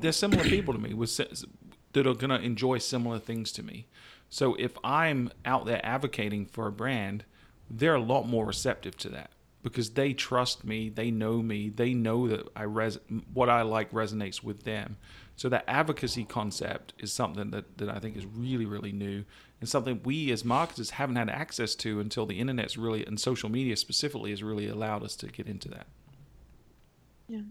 [0.00, 0.94] they're similar people to me
[1.92, 3.86] that are going to enjoy similar things to me.
[4.28, 7.24] So if I'm out there advocating for a brand,
[7.68, 9.30] they're a lot more receptive to that
[9.62, 12.98] because they trust me, they know me, they know that I res-
[13.32, 14.96] what I like resonates with them.
[15.36, 19.24] So that advocacy concept is something that, that I think is really, really new
[19.60, 23.50] and something we as marketers haven't had access to until the internet's really and social
[23.50, 25.86] media specifically has really allowed us to get into that.
[27.28, 27.42] Yeah.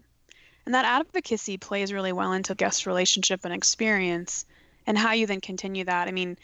[0.70, 4.44] And that advocacy plays really well into guest relationship and experience
[4.86, 6.06] and how you then continue that.
[6.06, 6.38] I mean,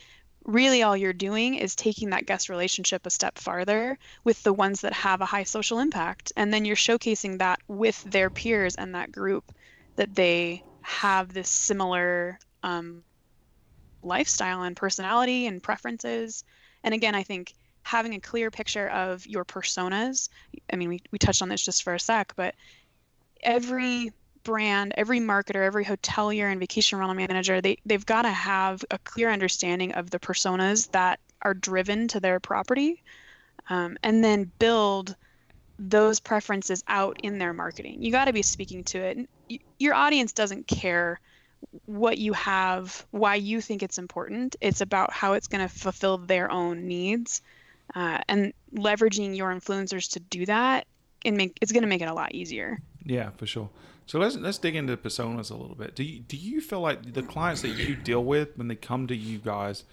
[0.45, 4.81] really all you're doing is taking that guest relationship a step farther with the ones
[4.81, 6.33] that have a high social impact.
[6.37, 9.53] And then you're showcasing that with their peers and that group
[9.95, 13.05] that they have this similar um,
[14.03, 16.43] lifestyle and personality and preferences.
[16.83, 20.31] And again, I think having a clear picture of your personas,
[20.73, 22.57] I mean, we, we touched on this just for a sec, but
[23.43, 28.85] every brand, every marketer, every hotelier and vacation rental manager, they they've got to have
[28.91, 33.03] a clear understanding of the personas that are driven to their property,
[33.69, 35.15] um, and then build
[35.79, 38.03] those preferences out in their marketing.
[38.03, 39.29] You got to be speaking to it.
[39.79, 41.21] Your audience doesn't care
[41.85, 44.57] what you have, why you think it's important.
[44.61, 47.43] It's about how it's going to fulfill their own needs,
[47.95, 50.87] uh, and leveraging your influencers to do that.
[51.25, 52.79] And make it's going to make it a lot easier.
[53.07, 53.71] Yeah, for sure.
[54.07, 55.95] So let's let's dig into personas a little bit.
[55.95, 59.07] Do you do you feel like the clients that you deal with when they come
[59.07, 59.85] to you guys,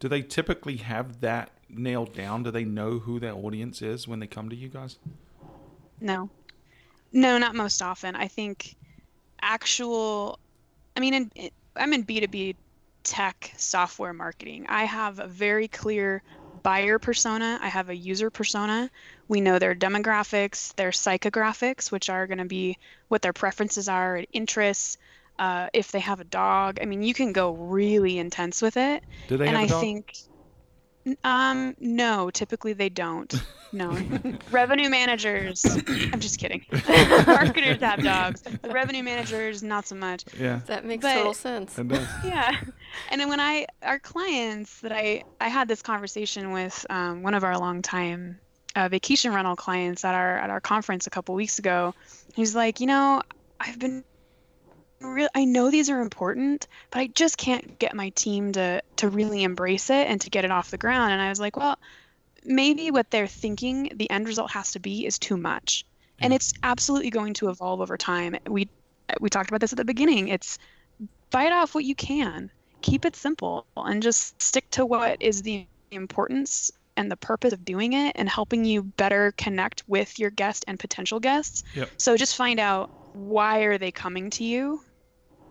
[0.00, 2.42] do they typically have that nailed down?
[2.42, 4.98] Do they know who their audience is when they come to you guys?
[6.00, 6.30] No.
[7.12, 8.16] No, not most often.
[8.16, 8.74] I think
[9.42, 10.38] actual
[10.96, 12.56] I mean in, I'm in B2B
[13.02, 14.64] tech software marketing.
[14.68, 16.22] I have a very clear
[16.62, 18.90] buyer persona, I have a user persona.
[19.28, 24.24] We know their demographics, their psychographics, which are going to be what their preferences are,
[24.32, 24.96] interests,
[25.38, 26.78] uh, if they have a dog.
[26.80, 29.04] I mean, you can go really intense with it.
[29.26, 29.80] Do they and have I a dog?
[29.80, 30.14] think
[31.24, 33.32] um no, typically they don't.
[33.72, 33.90] No.
[34.50, 36.64] revenue managers, I'm just kidding.
[37.26, 38.42] Marketers have dogs.
[38.42, 40.24] The revenue managers not so much.
[40.38, 41.78] yeah, That makes But- total sense.
[41.78, 42.06] it does.
[42.24, 42.52] yeah
[43.10, 47.32] and then when i our clients that i i had this conversation with um, one
[47.32, 48.38] of our longtime
[48.76, 51.94] uh, vacation rental clients at our at our conference a couple weeks ago
[52.34, 53.22] he's like you know
[53.60, 54.04] i've been
[55.04, 59.08] real i know these are important but i just can't get my team to to
[59.08, 61.12] really embrace it and to get it off the ground.
[61.12, 61.78] And i was like well
[62.44, 65.84] maybe what they're thinking the end result has to be is too much.
[66.20, 68.36] And it's absolutely going to evolve over time.
[68.46, 68.68] We
[69.20, 70.28] we talked about this at the beginning.
[70.28, 70.58] It's
[71.30, 72.50] bite off what you can.
[72.80, 77.64] Keep it simple and just stick to what is the importance and the purpose of
[77.64, 81.64] doing it and helping you better connect with your guest and potential guests.
[81.74, 81.90] Yep.
[81.96, 84.80] so just find out why are they coming to you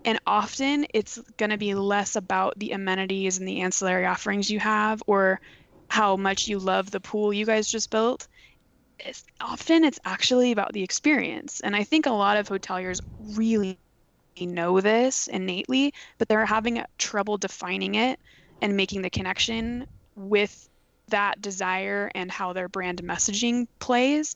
[0.06, 4.60] and often it's going to be less about the amenities and the ancillary offerings you
[4.60, 5.40] have or
[5.90, 8.28] how much you love the pool you guys just built.
[9.00, 11.60] It's, often it's actually about the experience.
[11.62, 13.80] And i think a lot of hoteliers really
[14.40, 18.20] know this innately but they're having trouble defining it
[18.62, 19.86] and making the connection
[20.16, 20.70] with
[21.10, 24.36] that desire and how their brand messaging plays.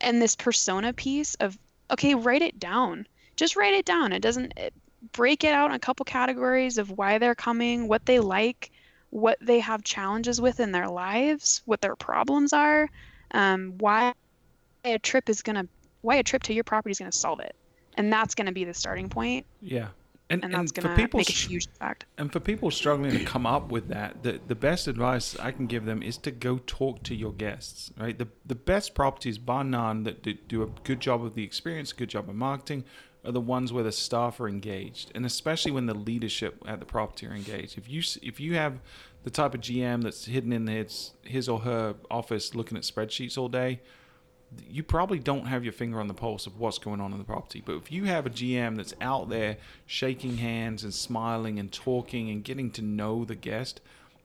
[0.00, 1.58] And this persona piece of
[1.92, 3.06] okay write it down.
[3.36, 4.12] Just write it down.
[4.12, 4.74] It doesn't it,
[5.12, 8.70] break it out in a couple categories of why they're coming what they like
[9.10, 12.88] what they have challenges with in their lives what their problems are
[13.32, 14.14] um, why
[14.84, 15.68] a trip is going to
[16.02, 17.54] why a trip to your property is going to solve it.
[17.96, 19.46] And that's going to be the starting point.
[19.60, 19.88] Yeah,
[20.30, 22.06] and, and and, that's for going to people make a huge impact.
[22.16, 25.66] and for people struggling to come up with that, the the best advice I can
[25.66, 27.92] give them is to go talk to your guests.
[27.98, 31.44] Right, the the best properties, bar none, that do, do a good job of the
[31.44, 32.84] experience, a good job of marketing,
[33.24, 36.86] are the ones where the staff are engaged, and especially when the leadership at the
[36.86, 37.78] property are engaged.
[37.78, 38.80] If you if you have
[39.24, 43.38] the type of GM that's hidden in his his or her office looking at spreadsheets
[43.38, 43.80] all day,
[44.68, 47.24] you probably don't have your finger on the pulse of what's going on in the
[47.24, 47.62] property.
[47.64, 49.56] But if you have a GM that's out there
[49.86, 53.80] shaking hands and smiling and talking and getting to know the guest,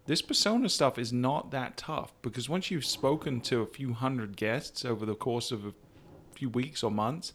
[0.08, 4.38] this persona stuff is not that tough because once you've spoken to a few hundred
[4.38, 5.74] guests over the course of a
[6.34, 7.34] few weeks or months,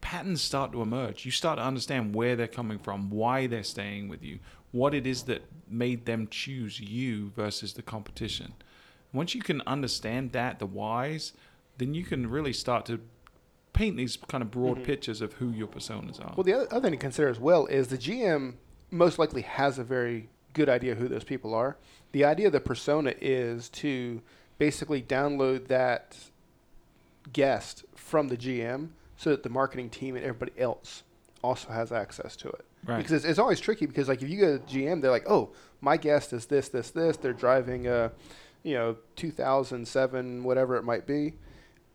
[0.00, 1.24] patterns start to emerge.
[1.24, 4.38] You start to understand where they're coming from, why they're staying with you,
[4.72, 8.54] what it is that made them choose you versus the competition.
[9.12, 11.32] Once you can understand that, the whys,
[11.78, 13.00] then you can really start to
[13.72, 14.84] paint these kind of broad mm-hmm.
[14.84, 16.34] pictures of who your personas are.
[16.36, 18.54] Well, the other, other thing to consider as well is the GM
[18.90, 21.76] most likely has a very good idea who those people are.
[22.12, 24.20] The idea of the persona is to
[24.58, 26.16] basically download that
[27.32, 28.88] guest from the GM
[29.20, 31.02] so that the marketing team and everybody else
[31.42, 32.64] also has access to it.
[32.86, 32.96] Right.
[32.96, 35.50] Because it's, it's always tricky because like if you go to GM, they're like, oh,
[35.82, 37.18] my guest is this, this, this.
[37.18, 38.12] They're driving a,
[38.62, 41.34] you know, 2007, whatever it might be.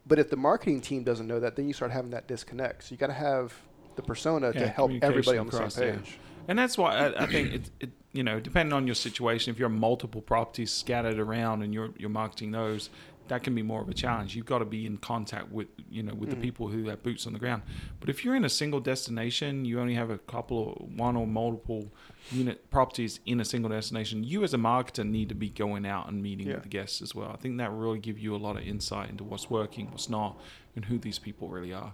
[0.05, 2.83] But if the marketing team doesn't know that, then you start having that disconnect.
[2.83, 3.55] So you got to have
[3.95, 5.95] the persona to help everybody on the across, same yeah.
[5.95, 6.19] page.
[6.47, 9.57] And that's why I, I think it, it, you know, depending on your situation, if
[9.57, 12.91] you're multiple properties scattered around and you're you're marketing those,
[13.27, 14.35] that can be more of a challenge.
[14.35, 16.41] You've got to be in contact with you know with the mm.
[16.41, 17.63] people who have boots on the ground.
[17.99, 21.25] But if you're in a single destination, you only have a couple or one or
[21.25, 21.91] multiple
[22.31, 24.23] unit properties in a single destination.
[24.23, 26.55] You as a marketer need to be going out and meeting Yeah.
[26.55, 27.29] with the guests as well.
[27.31, 30.39] I think that really give you a lot of insight into what's working, what's not,
[30.75, 31.93] and who these people really are.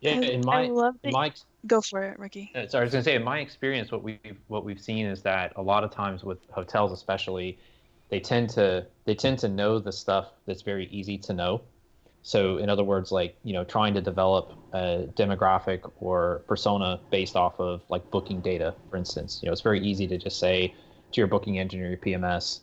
[0.00, 1.32] Yeah, I- in I my love in my
[1.66, 4.18] go for it ricky So I was going to say, in my experience, what we've
[4.48, 7.58] what we've seen is that a lot of times with hotels, especially,
[8.12, 11.62] they tend to they tend to know the stuff that's very easy to know,
[12.22, 17.36] So in other words, like you know, trying to develop a demographic or persona based
[17.36, 19.40] off of like booking data, for instance.
[19.42, 20.74] You know, it's very easy to just say
[21.12, 22.60] to your booking engine or your PMS,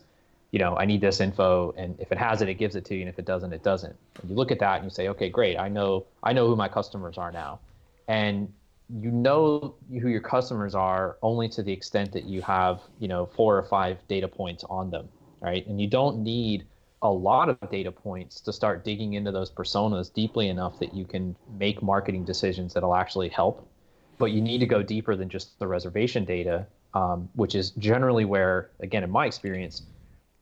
[0.52, 2.94] you know, I need this info, and if it has it, it gives it to
[2.94, 3.96] you, and if it doesn't, it doesn't.
[4.20, 6.56] And you look at that and you say, okay, great, I know I know who
[6.56, 7.58] my customers are now,
[8.06, 8.52] and
[8.88, 13.26] you know who your customers are only to the extent that you have you know
[13.26, 15.08] four or five data points on them,
[15.40, 15.66] right?
[15.66, 16.66] And you don't need
[17.02, 21.04] a lot of data points to start digging into those personas deeply enough that you
[21.04, 23.66] can make marketing decisions that'll actually help.
[24.18, 28.26] But you need to go deeper than just the reservation data, um, which is generally
[28.26, 29.82] where, again, in my experience,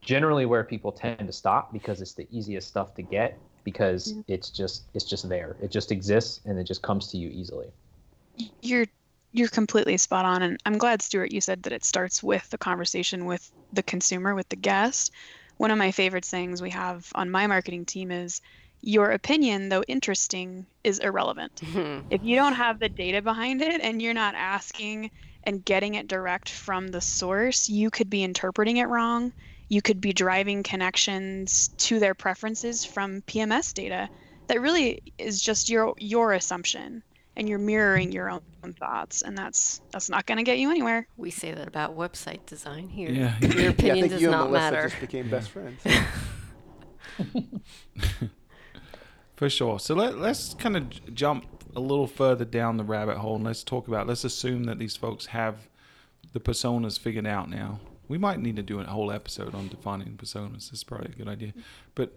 [0.01, 4.23] generally where people tend to stop because it's the easiest stuff to get because yeah.
[4.27, 5.57] it's just it's just there.
[5.63, 7.69] It just exists and it just comes to you easily.
[8.63, 8.87] You're
[9.33, 12.59] you're completely spot on and I'm glad Stuart you said that it starts with the
[12.59, 15.12] conversation with the consumer with the guest
[15.59, 18.41] one of my favorite sayings we have on my marketing team is
[18.81, 21.55] your opinion, though interesting, is irrelevant.
[21.57, 22.07] Mm-hmm.
[22.11, 25.11] If you don't have the data behind it and you're not asking
[25.45, 29.33] and getting it direct from the source, you could be interpreting it wrong.
[29.69, 34.09] You could be driving connections to their preferences from PMS data
[34.47, 37.03] that really is just your your assumption
[37.38, 38.42] and you're mirroring your own
[38.79, 41.07] thoughts and that's that's not going to get you anywhere.
[41.16, 43.09] We say that about website design here.
[43.11, 44.88] Yeah your opinion yeah, does you not and Melissa matter.
[44.88, 45.81] just became best friends.
[49.37, 49.79] For sure.
[49.79, 51.46] So let, let's kind of j- jump
[51.77, 54.96] a little further down the rabbit hole and let's talk about let's assume that these
[54.96, 55.68] folks have
[56.33, 57.79] the personas figured out now.
[58.09, 60.70] We might need to do a whole episode on defining personas.
[60.70, 61.53] This is probably a good idea.
[61.94, 62.16] But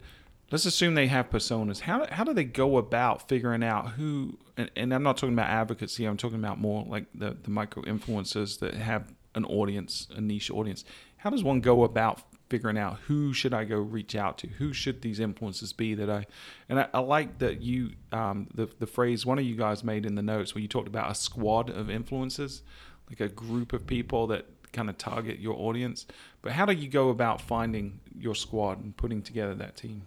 [0.51, 1.79] let's assume they have personas.
[1.79, 5.49] How, how do they go about figuring out who, and, and, I'm not talking about
[5.49, 10.21] advocacy, I'm talking about more like the, the micro influencers that have an audience, a
[10.21, 10.83] niche audience.
[11.17, 14.47] How does one go about figuring out who should I go reach out to?
[14.47, 16.25] Who should these influencers be that I,
[16.67, 20.05] and I, I like that you, um, the, the phrase one of you guys made
[20.05, 22.61] in the notes where you talked about a squad of influencers,
[23.09, 26.05] like a group of people that kind of target your audience.
[26.41, 30.03] But how do you go about finding your squad and putting together that team?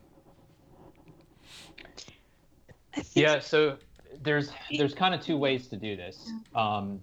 [3.15, 3.77] Yeah, so
[4.23, 6.31] there's there's kind of two ways to do this.
[6.55, 7.01] Um,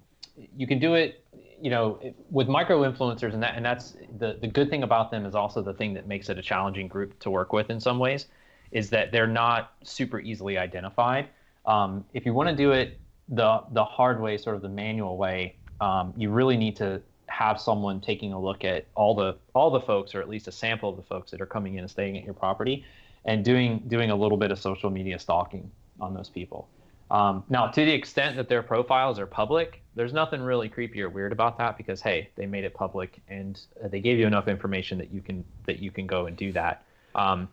[0.56, 1.24] you can do it,
[1.62, 5.26] you know, with micro influencers, and that and that's the the good thing about them
[5.26, 8.00] is also the thing that makes it a challenging group to work with in some
[8.00, 8.28] ways,
[8.72, 11.28] is that they're not super easily identified.
[11.66, 15.18] Um, if you want to do it the the hard way, sort of the manual
[15.18, 19.70] way, um, you really need to have someone taking a look at all the all
[19.70, 21.90] the folks, or at least a sample of the folks that are coming in and
[21.90, 22.84] staying at your property,
[23.26, 26.68] and doing doing a little bit of social media stalking on those people.
[27.12, 31.10] Um, now, to the extent that their profiles are public, there's nothing really creepy or
[31.10, 34.48] weird about that because hey, they made it public and uh, they gave you enough
[34.48, 36.84] information that you can that you can go and do that.
[37.14, 37.50] Um,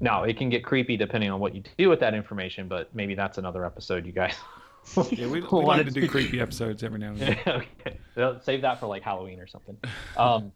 [0.00, 3.14] now, it can get creepy depending on what you do with that information, but maybe
[3.14, 4.34] that's another episode, you guys.
[5.10, 7.38] yeah, we, we like to do creepy episodes every now and then.
[7.46, 8.40] okay.
[8.42, 9.76] Save that for like Halloween or something.
[10.16, 10.52] Um,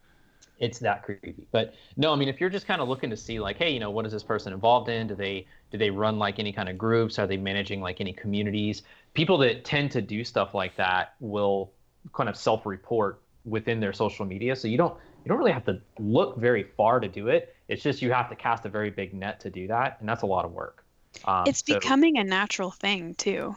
[0.58, 1.46] it's that creepy.
[1.50, 3.80] But no, I mean, if you're just kind of looking to see like, hey, you
[3.80, 5.06] know, what is this person involved in?
[5.06, 7.18] Do they do they run like any kind of groups?
[7.18, 8.82] Are they managing like any communities?
[9.14, 11.72] People that tend to do stuff like that will
[12.12, 14.54] kind of self-report within their social media.
[14.56, 17.54] So you don't you don't really have to look very far to do it.
[17.68, 20.22] It's just you have to cast a very big net to do that, and that's
[20.22, 20.84] a lot of work.
[21.24, 23.56] Um, it's so, becoming a natural thing too.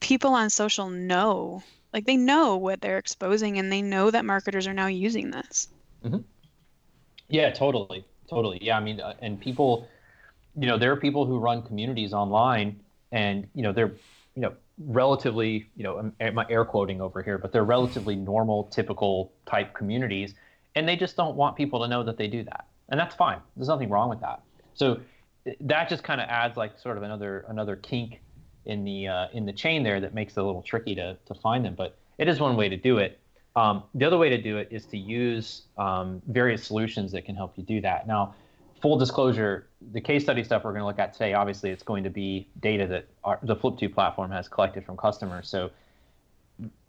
[0.00, 4.66] People on social know, like they know what they're exposing, and they know that marketers
[4.66, 5.68] are now using this.
[6.04, 6.18] Mm-hmm.
[7.28, 8.58] Yeah, totally, totally.
[8.60, 9.88] Yeah, I mean, uh, and people,
[10.58, 12.80] you know, there are people who run communities online,
[13.12, 13.92] and you know, they're,
[14.34, 18.64] you know, relatively, you know, I'm, I'm air quoting over here, but they're relatively normal,
[18.64, 20.34] typical type communities,
[20.74, 23.38] and they just don't want people to know that they do that, and that's fine.
[23.56, 24.42] There's nothing wrong with that.
[24.74, 25.00] So
[25.60, 28.20] that just kind of adds like sort of another another kink
[28.66, 31.34] in the uh, in the chain there that makes it a little tricky to to
[31.34, 33.18] find them, but it is one way to do it.
[33.56, 37.34] Um, the other way to do it is to use um, various solutions that can
[37.34, 38.06] help you do that.
[38.06, 38.34] Now,
[38.80, 42.04] full disclosure, the case study stuff we're going to look at today, obviously, it's going
[42.04, 45.48] to be data that our, the Flip2 platform has collected from customers.
[45.48, 45.70] So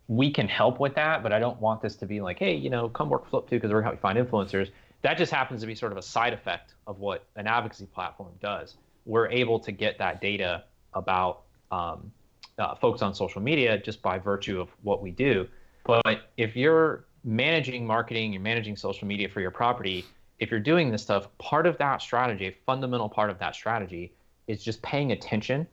[0.08, 2.70] we can help with that, but I don't want this to be like, hey, you
[2.70, 4.70] know, come work Flip2 because we're going to help you find influencers.
[5.02, 8.32] That just happens to be sort of a side effect of what an advocacy platform
[8.40, 8.76] does.
[9.06, 11.42] We're able to get that data about
[11.72, 12.12] um,
[12.60, 15.48] uh, folks on social media just by virtue of what we do.
[15.84, 20.06] But if you're managing marketing, you're managing social media for your property,
[20.40, 24.12] if you're doing this stuff, part of that strategy, a fundamental part of that strategy
[24.48, 25.68] is just paying attention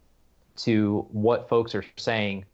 [0.56, 2.44] to what folks are saying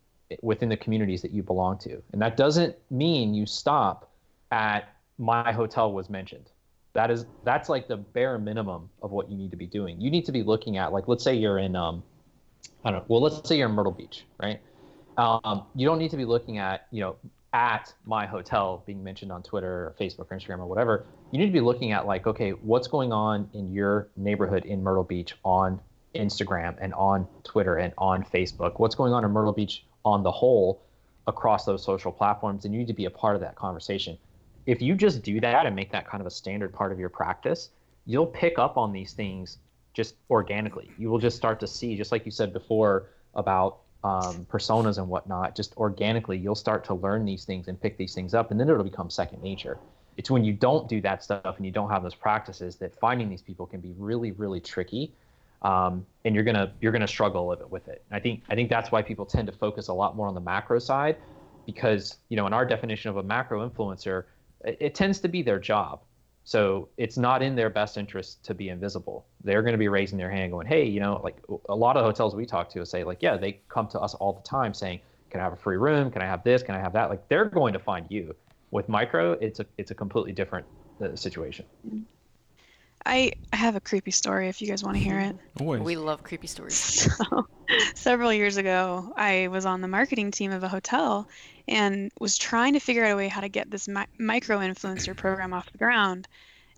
[0.43, 2.01] within the communities that you belong to.
[2.13, 4.11] And that doesn't mean you stop
[4.53, 6.51] at my hotel was mentioned.
[6.93, 10.01] That is that's like the bare minimum of what you need to be doing.
[10.01, 12.03] You need to be looking at like let's say you're in um
[12.85, 13.05] I don't know.
[13.09, 14.61] Well, let's say you're in Myrtle Beach, right?
[15.17, 17.17] Um, you don't need to be looking at you know
[17.55, 21.07] at my hotel being mentioned on Twitter or Facebook or Instagram or whatever.
[21.31, 24.83] You need to be looking at like okay, what's going on in your neighborhood in
[24.83, 25.81] Myrtle Beach on
[26.15, 28.79] Instagram and on Twitter and on Facebook.
[28.79, 30.83] What's going on in Myrtle Beach on the whole
[31.27, 34.19] across those social platforms, and you need to be a part of that conversation
[34.67, 37.09] if you just do that and make that kind of a standard part of your
[37.09, 37.71] practice,
[38.07, 39.59] you'll pick up on these things
[39.93, 40.91] just organically.
[40.99, 45.09] You will just start to see, just like you said before about um, personas and
[45.09, 48.61] whatnot, just organically, you'll start to learn these things and pick these things up, and
[48.61, 49.79] then it'll become second nature.
[50.19, 53.29] It's when you don't do that stuff and you don't have those practices that finding
[53.29, 55.13] these people can be really, really tricky,
[55.63, 58.05] um, and you're gonna you're gonna struggle a little bit with it.
[58.13, 60.41] I think I think that's why people tend to focus a lot more on the
[60.41, 61.17] macro side,
[61.67, 64.25] because you know in our definition of a macro influencer,
[64.65, 66.03] it, it tends to be their job.
[66.45, 69.27] So it's not in their best interest to be invisible.
[69.43, 71.39] They're going to be raising their hand, going, "Hey, you know, like
[71.69, 74.35] a lot of hotels we talk to say, like, yeah, they come to us all
[74.35, 76.11] the time saying, "Can I have a free room?
[76.11, 76.63] Can I have this?
[76.63, 78.37] Can I have that?" Like they're going to find you.
[78.71, 80.67] With micro, it's a it's a completely different
[81.03, 81.65] uh, situation.
[83.07, 85.37] I have a creepy story if you guys want to hear it.
[85.61, 85.83] Always.
[85.83, 87.09] We love creepy stories.
[87.27, 87.47] So,
[87.95, 91.27] several years ago, I was on the marketing team of a hotel
[91.67, 95.17] and was trying to figure out a way how to get this mi- micro influencer
[95.17, 96.29] program off the ground.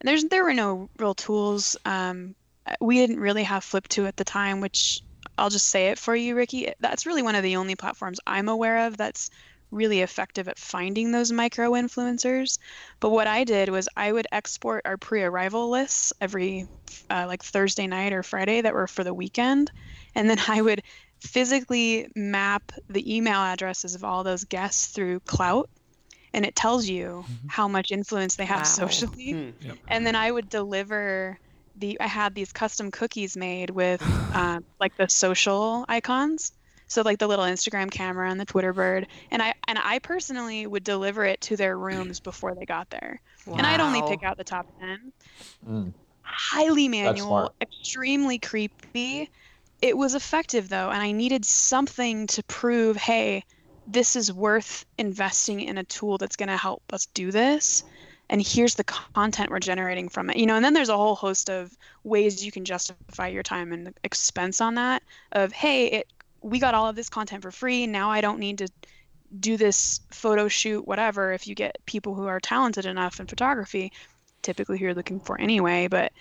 [0.01, 1.77] And there's there were no real tools.
[1.85, 2.37] Um,
[2.81, 5.03] we didn't really have Flip2 at the time, which
[5.39, 6.73] I'll just say it for you, Ricky.
[6.81, 9.31] That's really one of the only platforms I'm aware of that's
[9.71, 12.59] really effective at finding those micro influencers.
[13.01, 16.67] But what I did was I would export our pre-arrival lists every
[17.11, 19.71] uh, like Thursday night or Friday that were for the weekend,
[20.15, 20.83] and then I would
[21.21, 25.65] physically map the email addresses of all those guests through Klout.
[26.33, 27.49] And it tells you Mhm.
[27.49, 28.67] how much influence they have Wow.
[28.67, 29.37] socially.
[29.37, 29.51] Hmm.
[29.61, 29.79] Yep.
[29.89, 31.39] And then I would deliver
[31.75, 31.99] the.
[32.01, 34.01] I had these custom cookies made with
[34.33, 36.53] um, like the social icons,
[36.89, 39.07] so like the little Instagram camera and the Twitter bird.
[39.31, 43.21] And I and I personally would deliver it to their rooms before they got there.
[43.57, 45.13] And I'd only pick out the top ten
[45.67, 45.95] Mm.
[46.23, 49.31] highly manual, extremely creepy.
[49.83, 53.45] It was effective though, and I needed something to prove, hey,
[53.87, 57.85] this is worth investing in a tool that's going to help us do this.
[58.29, 60.37] And here's the content we're generating from it.
[60.37, 61.73] You know, and then there's a whole host of
[62.03, 66.13] ways you can justify your time and expense on that of, hey, it
[66.43, 67.87] we got all of this content for free.
[67.87, 68.69] Now I don't need to
[69.41, 73.93] do this photo shoot, whatever, if you get people who are talented enough in photography,
[74.43, 75.89] typically who you're looking for anyway.
[75.89, 76.13] But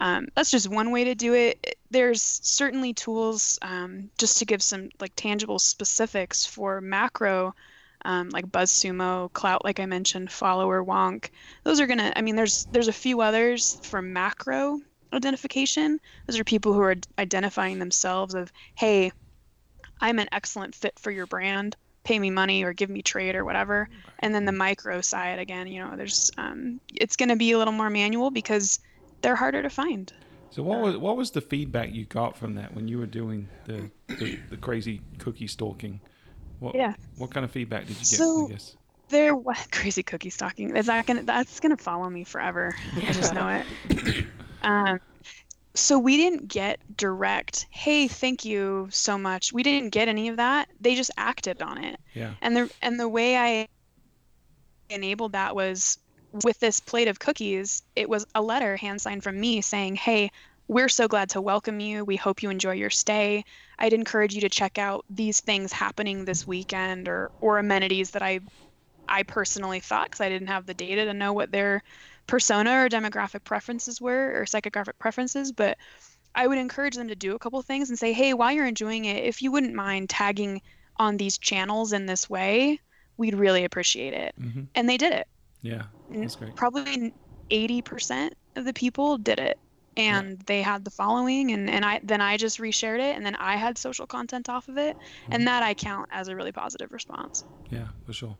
[0.00, 1.76] um, that's just one way to do it.
[1.90, 7.54] There's certainly tools um, just to give some like tangible specifics for macro,
[8.04, 11.28] um, like BuzzSumo, Klout, like I mentioned, Follower, Wonk.
[11.64, 12.12] Those are gonna.
[12.16, 14.80] I mean, there's there's a few others for macro
[15.12, 16.00] identification.
[16.26, 19.12] Those are people who are identifying themselves of, hey,
[20.02, 21.76] I'm an excellent fit for your brand.
[22.04, 23.88] Pay me money or give me trade or whatever.
[24.18, 27.58] And then the micro side again, you know, there's um, it's going to be a
[27.58, 28.80] little more manual because
[29.22, 30.12] they're harder to find.
[30.50, 33.48] So what was what was the feedback you got from that when you were doing
[33.64, 36.00] the the, the crazy cookie stalking?
[36.58, 36.94] What, Yeah.
[37.16, 38.06] What kind of feedback did you get?
[38.06, 38.76] So- I guess.
[39.08, 40.74] There, what crazy cookie stalking?
[40.76, 41.22] Is that gonna?
[41.22, 42.74] That's gonna follow me forever.
[42.96, 44.26] I just know it.
[44.64, 45.00] Um,
[45.74, 47.66] so we didn't get direct.
[47.70, 49.52] Hey, thank you so much.
[49.52, 50.68] We didn't get any of that.
[50.80, 51.98] They just acted on it.
[52.14, 52.34] Yeah.
[52.40, 53.68] And the and the way I
[54.90, 55.98] enabled that was
[56.44, 57.82] with this plate of cookies.
[57.96, 60.30] It was a letter hand signed from me saying, "Hey,
[60.68, 62.04] we're so glad to welcome you.
[62.04, 63.44] We hope you enjoy your stay.
[63.78, 68.22] I'd encourage you to check out these things happening this weekend or or amenities that
[68.22, 68.40] I
[69.08, 71.82] I personally thought because I didn't have the data to know what their
[72.26, 75.76] persona or demographic preferences were or psychographic preferences, but
[76.34, 79.04] I would encourage them to do a couple things and say, hey, while you're enjoying
[79.04, 80.60] it, if you wouldn't mind tagging
[80.96, 82.80] on these channels in this way,
[83.16, 84.34] we'd really appreciate it.
[84.38, 85.26] hmm And they did it.
[85.62, 85.82] Yeah.
[86.08, 86.54] That's great.
[86.56, 87.14] Probably
[87.50, 89.58] 80% of the people did it.
[89.94, 93.34] And they had the following and, and I then I just reshared it and then
[93.36, 94.96] I had social content off of it.
[94.96, 95.34] Mm-hmm.
[95.34, 97.44] And that I count as a really positive response.
[97.68, 98.38] Yeah, for sure.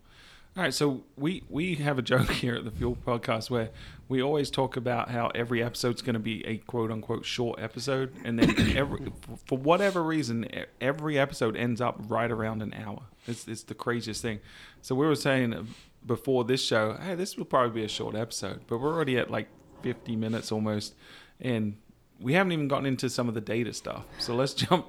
[0.54, 3.70] All right, so we we have a joke here at the Fuel Podcast where
[4.08, 8.14] we always talk about how every episode's going to be a quote unquote short episode,
[8.22, 9.10] and then every
[9.46, 10.46] for whatever reason,
[10.78, 13.00] every episode ends up right around an hour.
[13.26, 14.40] It's it's the craziest thing.
[14.82, 15.64] So we were saying uh,
[16.04, 19.30] before this show, hey, this will probably be a short episode, but we're already at
[19.30, 19.48] like
[19.82, 20.94] fifty minutes almost,
[21.40, 21.78] and
[22.20, 24.04] we haven't even gotten into some of the data stuff.
[24.18, 24.88] So let's jump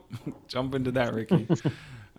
[0.50, 1.48] jump into that, Ricky.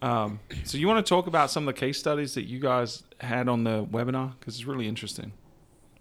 [0.05, 3.05] Um, so you want to talk about some of the case studies that you guys
[3.21, 5.33] had on the webinar because it's really interesting.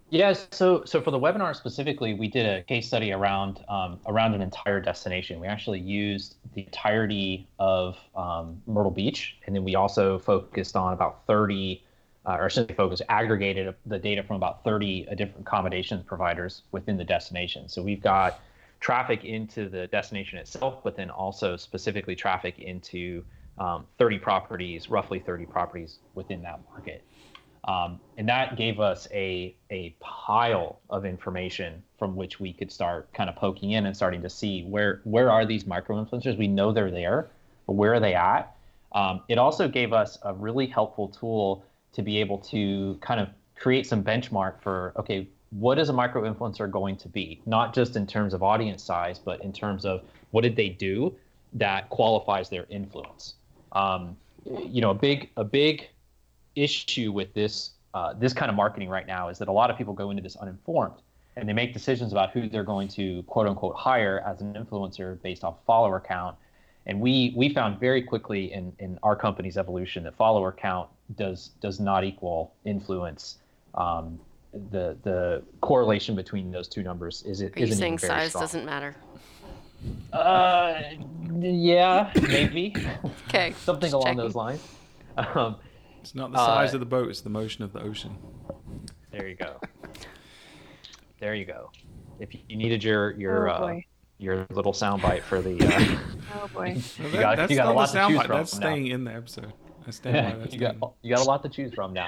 [0.10, 0.50] Yes.
[0.52, 4.42] So, so for the webinar specifically, we did a case study around um, around an
[4.42, 5.40] entire destination.
[5.40, 10.92] We actually used the entirety of um, Myrtle Beach, and then we also focused on
[10.92, 11.82] about 30,
[12.26, 16.98] uh, or simply focused, aggregated the data from about 30 uh, different accommodations providers within
[16.98, 17.70] the destination.
[17.70, 18.42] So we've got
[18.82, 23.24] traffic into the destination itself, but then also specifically traffic into
[23.58, 27.04] um, 30 properties, roughly 30 properties within that market.
[27.66, 33.12] Um, and that gave us a, a pile of information from which we could start
[33.14, 36.38] kind of poking in and starting to see where, where are these micro influencers?
[36.38, 37.30] We know they're there,
[37.66, 38.54] but where are they at?
[38.92, 43.30] Um, it also gave us a really helpful tool to be able to kind of
[43.56, 47.42] create some benchmark for, okay, what is a micro influencer going to be?
[47.46, 50.02] Not just in terms of audience size, but in terms of
[50.32, 51.16] what did they do
[51.54, 53.36] that qualifies their influence.
[53.74, 54.16] Um,
[54.46, 55.90] you know, a big, a big
[56.56, 59.78] issue with this uh, this kind of marketing right now is that a lot of
[59.78, 60.96] people go into this uninformed
[61.36, 65.22] and they make decisions about who they're going to quote unquote hire as an influencer
[65.22, 66.36] based off follower count.
[66.86, 71.52] And we we found very quickly in, in our company's evolution that follower count does
[71.62, 73.38] does not equal influence.
[73.76, 74.20] Um,
[74.72, 78.44] the the correlation between those two numbers is it Are you saying size strong.
[78.44, 78.96] doesn't matter?
[80.12, 80.82] Uh,
[81.40, 82.74] yeah, maybe
[83.28, 83.54] Okay.
[83.58, 84.18] something just along checking.
[84.18, 84.62] those lines.
[85.18, 85.56] Um,
[86.02, 88.16] It's not the size Uh, of the boat; it's the motion of the ocean.
[89.12, 89.60] There you go.
[91.20, 91.72] there you go.
[92.20, 93.80] If you needed your your oh uh,
[94.20, 95.98] your little soundbite for the, uh,
[96.44, 96.76] Oh boy.
[97.04, 98.26] You got- that's you got a lot to choose soundbite.
[98.28, 98.60] from That's now.
[98.60, 99.54] staying in the episode.
[99.88, 100.54] I stand by that.
[100.54, 100.94] you got statement.
[101.02, 102.08] you got a lot to choose from now.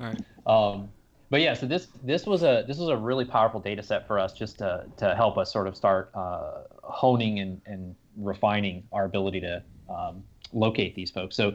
[0.00, 0.20] All right.
[0.46, 0.88] Um,
[1.30, 4.18] but yeah, so this this was a this was a really powerful data set for
[4.18, 9.04] us just to to help us sort of start uh, honing and, and refining our
[9.04, 10.22] ability to um,
[10.52, 11.36] locate these folks.
[11.36, 11.54] So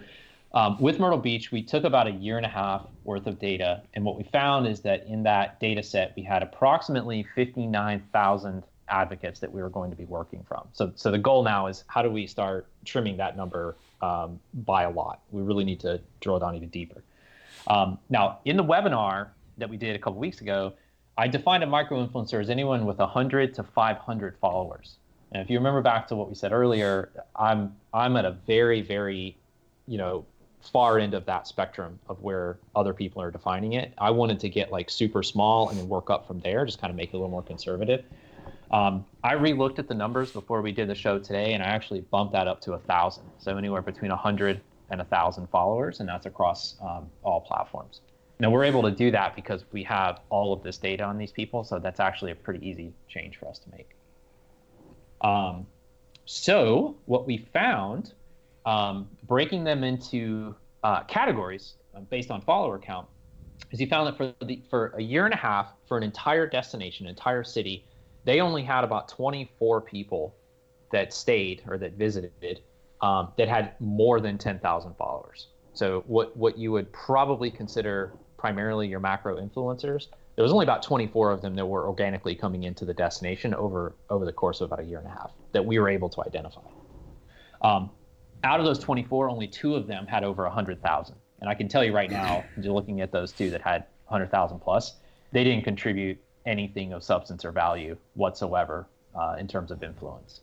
[0.54, 3.84] um, with Myrtle Beach, we took about a year and a half worth of data,
[3.94, 9.40] and what we found is that in that data set, we had approximately 59,000 advocates
[9.40, 10.68] that we were going to be working from.
[10.74, 14.84] So, so the goal now is how do we start trimming that number um, by
[14.84, 15.22] a lot?
[15.32, 17.02] We really need to drill down even deeper.
[17.68, 20.74] Um, now, in the webinar that we did a couple weeks ago,
[21.18, 24.98] I defined a micro influencer as anyone with 100 to 500 followers.
[25.32, 28.82] And if you remember back to what we said earlier, I'm I'm at a very
[28.82, 29.38] very,
[29.88, 30.26] you know,
[30.62, 33.94] far end of that spectrum of where other people are defining it.
[33.98, 36.92] I wanted to get like super small and then work up from there, just kind
[36.92, 38.04] of make it a little more conservative.
[38.72, 42.02] Um, I re-looked at the numbers before we did the show today, and I actually
[42.02, 43.26] bumped that up to a thousand.
[43.38, 48.02] So anywhere between a hundred and a thousand followers, and that's across um, all platforms.
[48.40, 51.32] Now we're able to do that because we have all of this data on these
[51.32, 53.96] people, so that's actually a pretty easy change for us to make.
[55.22, 55.68] Um,
[56.26, 58.14] so what we found,
[58.66, 63.08] um, breaking them into uh, categories uh, based on follower count,
[63.72, 66.48] is he found that for the for a year and a half for an entire
[66.48, 67.86] destination, entire city,
[68.26, 70.36] they only had about 24 people
[70.92, 72.62] that stayed or that visited
[73.02, 75.48] um, that had more than 10,000 followers.
[75.74, 80.84] So what what you would probably consider primarily your macro influencers, there was only about
[80.84, 84.72] 24 of them that were organically coming into the destination over over the course of
[84.72, 86.62] about a year and a half that we were able to identify.
[87.62, 87.92] Um,
[88.44, 91.16] out of those 24, only two of them had over 100,000.
[91.42, 94.96] And I can tell you right now, looking at those two that had 100,000 plus,
[95.32, 100.42] they didn't contribute anything of substance or value whatsoever uh, in terms of influence.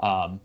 [0.00, 0.40] Um,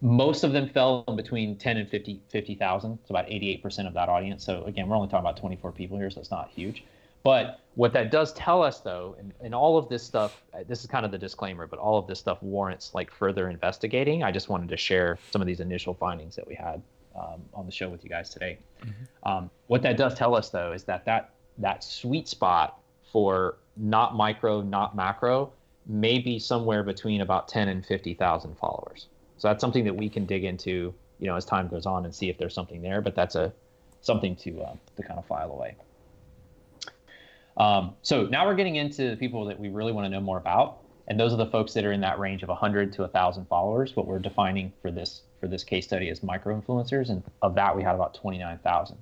[0.00, 2.98] most of them fell in between 10 and 50 50,000.
[3.00, 4.44] It's about 88% of that audience.
[4.44, 6.84] So again, we're only talking about 24 people here, so it's not huge.
[7.24, 10.80] But what that does tell us, though, and, and all of this stuff, uh, this
[10.80, 14.22] is kind of the disclaimer, but all of this stuff warrants like further investigating.
[14.22, 16.80] I just wanted to share some of these initial findings that we had
[17.16, 18.58] um, on the show with you guys today.
[19.24, 22.80] Um, what that does tell us, though, is that that that sweet spot
[23.12, 25.52] for not micro, not macro,
[25.86, 29.06] may be somewhere between about 10 and 50,000 followers.
[29.38, 32.14] So that's something that we can dig into, you know, as time goes on and
[32.14, 33.00] see if there's something there.
[33.00, 33.52] But that's a
[34.00, 35.76] something to uh, to kind of file away.
[37.56, 40.38] Um, so now we're getting into the people that we really want to know more
[40.38, 40.78] about,
[41.08, 43.96] and those are the folks that are in that range of 100 to 1,000 followers.
[43.96, 47.76] What we're defining for this for this case study as micro influencers, and of that
[47.76, 48.96] we had about 29,000.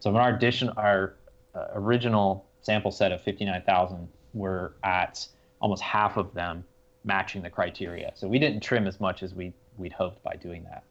[0.00, 1.14] So in our addition, our
[1.54, 5.26] uh, original sample set of 59,000, we're at
[5.60, 6.64] almost half of them
[7.04, 8.12] matching the criteria.
[8.14, 10.84] So we didn't trim as much as we we'd hoped by doing that.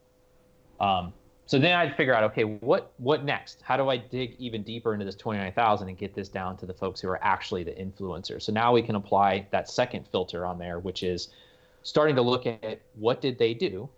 [0.84, 1.14] Um,
[1.46, 3.62] so then I'd figure out, okay, what what next?
[3.64, 6.74] How do I dig even deeper into this 29,000 and get this down to the
[6.74, 8.44] folks who are actually the influencers?
[8.44, 11.30] So now we can apply that second filter on there, which is
[11.84, 13.90] starting to look at what did they do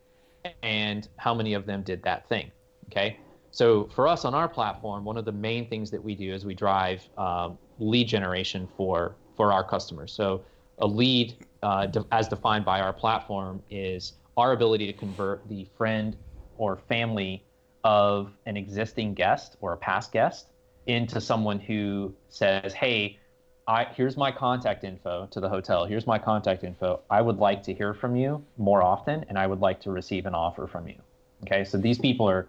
[0.63, 2.51] and how many of them did that thing.
[2.89, 3.19] Okay.
[3.51, 6.45] So for us on our platform, one of the main things that we do is
[6.45, 10.11] we drive um, lead generation for for our customers.
[10.11, 10.43] So
[10.79, 15.65] a lead, uh, de- as defined by our platform, is our ability to convert the
[15.77, 16.15] friend
[16.57, 17.43] or family
[17.83, 20.47] of an existing guest or a past guest
[20.87, 23.19] into someone who says, "Hey,
[23.67, 25.85] I here's my contact info to the hotel.
[25.85, 26.99] Here's my contact info.
[27.09, 30.25] I would like to hear from you more often, and I would like to receive
[30.25, 30.95] an offer from you."
[31.43, 32.47] Okay, so these people are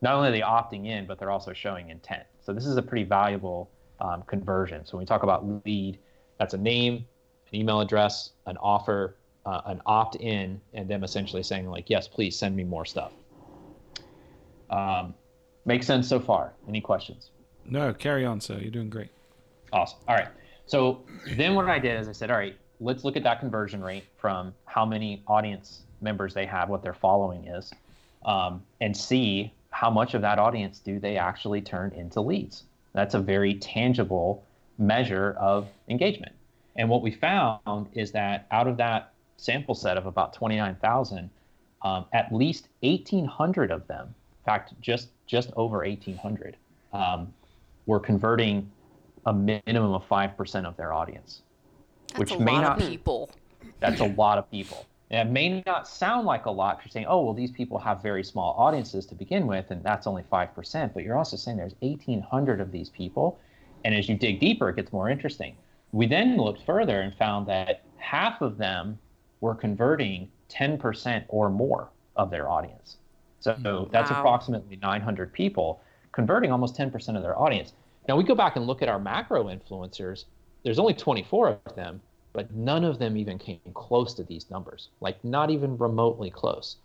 [0.00, 2.24] not only are they opting in, but they're also showing intent.
[2.40, 3.68] So this is a pretty valuable
[4.00, 4.86] um, conversion.
[4.86, 5.98] So when we talk about lead,
[6.38, 7.06] that's a name,
[7.50, 9.16] an email address, an offer,
[9.46, 13.12] uh, an opt-in, and them essentially saying like, "Yes, please send me more stuff."
[14.70, 15.14] Um,
[15.64, 16.52] makes sense so far.
[16.68, 17.30] Any questions?
[17.64, 18.58] No, carry on, sir.
[18.58, 19.10] You're doing great.
[19.72, 19.98] Awesome.
[20.08, 20.28] All right.
[20.66, 21.02] So
[21.36, 24.04] then what I did is I said, all right, let's look at that conversion rate
[24.18, 27.72] from how many audience members they have, what their following is,
[28.24, 32.64] um, and see how much of that audience do they actually turn into leads.
[32.92, 34.44] That's a very tangible
[34.78, 36.32] measure of engagement.
[36.76, 41.30] And what we found is that out of that sample set of about 29,000,
[41.82, 46.56] um, at least 1,800 of them, in fact, just just over 1,800,
[46.92, 47.32] um,
[47.86, 48.70] were converting
[49.26, 51.42] a minimum of 5% of their audience.
[52.08, 53.30] That's which a may lot not- of people.
[53.80, 54.86] That's a lot of people.
[55.10, 58.02] And it may not sound like a lot you're saying, oh, well, these people have
[58.02, 60.92] very small audiences to begin with, and that's only 5%.
[60.92, 63.38] But you're also saying there's 1,800 of these people.
[63.84, 65.56] And as you dig deeper, it gets more interesting.
[65.92, 68.98] We then looked further and found that half of them
[69.40, 72.96] were converting 10% or more of their audience.
[73.40, 73.92] So hmm.
[73.92, 75.80] that's approximately 900 people
[76.12, 77.72] converting almost 10% of their audience.
[78.08, 80.24] Now we go back and look at our macro influencers.
[80.64, 82.00] There's only 24 of them,
[82.32, 86.76] but none of them even came close to these numbers, like not even remotely close.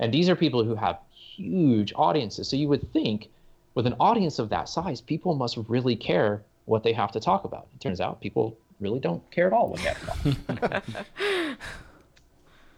[0.00, 2.48] And these are people who have huge audiences.
[2.48, 3.28] So you would think
[3.74, 7.44] with an audience of that size, people must really care what they have to talk
[7.44, 7.68] about.
[7.74, 10.84] It turns out people really don't care at all what they have to talk about.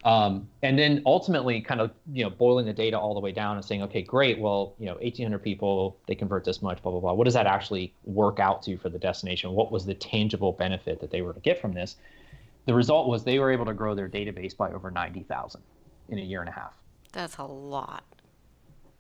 [0.05, 3.57] Um, and then ultimately, kind of you know boiling the data all the way down
[3.57, 4.39] and saying, okay, great.
[4.39, 7.13] Well, you know, 1,800 people they convert this much, blah blah blah.
[7.13, 9.53] What does that actually work out to for the destination?
[9.53, 11.97] What was the tangible benefit that they were to get from this?
[12.67, 15.61] The result was they were able to grow their database by over 90,000
[16.09, 16.75] in a year and a half.
[17.13, 18.05] That's a lot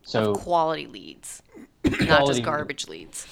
[0.02, 1.42] So quality leads,
[2.00, 3.26] not just garbage leads.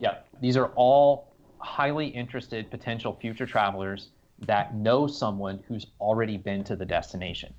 [0.00, 4.08] Yeah, these are all highly interested potential future travelers
[4.46, 7.52] that know someone who's already been to the destination.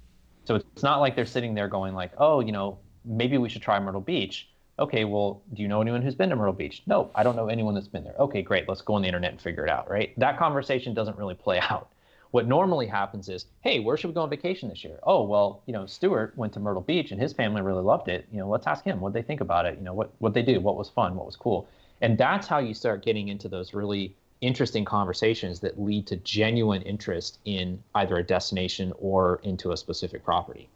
[0.45, 3.61] So it's not like they're sitting there going like, "Oh, you know, maybe we should
[3.61, 4.49] try Myrtle Beach."
[4.79, 6.81] Okay, well, do you know anyone who's been to Myrtle Beach?
[6.87, 8.15] No, I don't know anyone that's been there.
[8.17, 8.67] Okay, great.
[8.67, 10.17] Let's go on the internet and figure it out, right?
[10.17, 11.91] That conversation doesn't really play out.
[12.31, 15.61] What normally happens is, "Hey, where should we go on vacation this year?" Oh, well,
[15.65, 18.27] you know, Stuart went to Myrtle Beach and his family really loved it.
[18.31, 19.77] You know, let's ask him what they think about it.
[19.77, 21.67] You know, what what they do, what was fun, what was cool.
[22.01, 26.81] And that's how you start getting into those really interesting conversations that lead to genuine
[26.83, 30.69] interest in either a destination or into a specific property.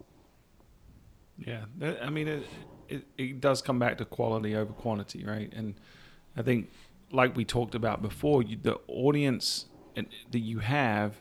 [1.37, 1.65] Yeah,
[2.01, 2.43] I mean, it,
[2.89, 5.51] it it does come back to quality over quantity, right?
[5.53, 5.75] And
[6.37, 6.71] I think,
[7.11, 11.15] like we talked about before, you, the audience that you have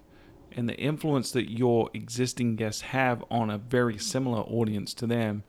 [0.54, 5.44] and the influence that your existing guests have on a very similar audience to them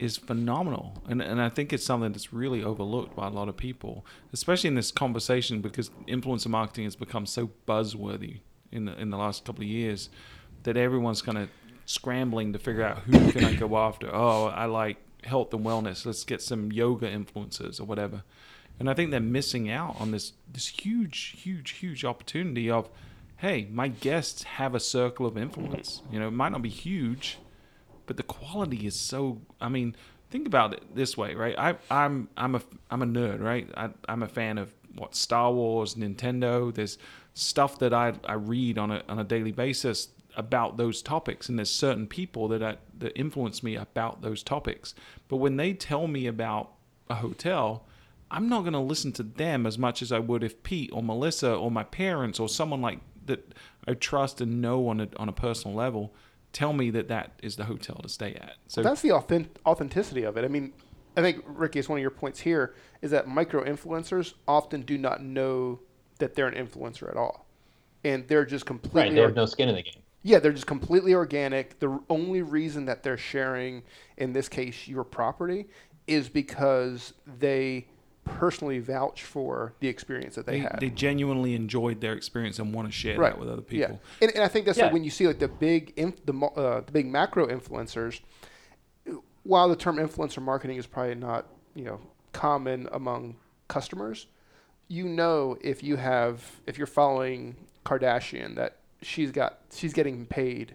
[0.00, 0.94] is phenomenal.
[1.08, 4.68] And and I think it's something that's really overlooked by a lot of people, especially
[4.68, 8.40] in this conversation because influencer marketing has become so buzzworthy
[8.72, 10.08] in the in the last couple of years
[10.62, 11.48] that everyone's kind of
[11.84, 14.12] scrambling to figure out who can I go after.
[14.12, 16.06] Oh, I like health and wellness.
[16.06, 18.22] Let's get some yoga influencers or whatever.
[18.78, 22.88] And I think they're missing out on this this huge, huge, huge opportunity of,
[23.36, 26.00] hey, my guests have a circle of influence.
[26.10, 27.38] You know, it might not be huge,
[28.10, 29.40] but the quality is so.
[29.60, 29.94] I mean,
[30.30, 31.56] think about it this way, right?
[31.56, 33.70] I, I'm I'm a I'm a nerd, right?
[33.76, 36.74] I, I'm a fan of what Star Wars, Nintendo.
[36.74, 36.98] There's
[37.34, 41.56] stuff that I I read on a on a daily basis about those topics, and
[41.56, 44.92] there's certain people that I, that influence me about those topics.
[45.28, 46.72] But when they tell me about
[47.08, 47.86] a hotel,
[48.28, 51.00] I'm not going to listen to them as much as I would if Pete or
[51.00, 53.54] Melissa or my parents or someone like that
[53.86, 56.12] I trust and know on a on a personal level
[56.52, 58.56] tell me that that is the hotel to stay at.
[58.68, 60.44] So that's the authentic, authenticity of it.
[60.44, 60.72] I mean,
[61.16, 64.96] I think Ricky, it's one of your points here is that micro influencers often do
[64.98, 65.80] not know
[66.18, 67.46] that they're an influencer at all,
[68.04, 69.14] and they're just completely Right.
[69.14, 70.02] They have no skin in the game.
[70.22, 71.78] yeah, they're just completely organic.
[71.78, 73.82] The only reason that they're sharing,
[74.18, 75.66] in this case, your property,
[76.06, 77.86] is because they
[78.38, 80.78] personally vouch for the experience that they, they, had.
[80.80, 84.00] they genuinely enjoyed their experience and want to share right that with other Yeah, people.
[84.22, 84.84] and, and I think that's Yeah.
[84.84, 88.20] like when you see like the big inf- the uh, the big macro influencers.
[89.42, 92.00] While the term influencer marketing is probably not you know
[92.32, 93.36] common among
[93.68, 94.26] customers,
[94.88, 100.74] you know if you have if you're following Kardashian that she's got she's getting paid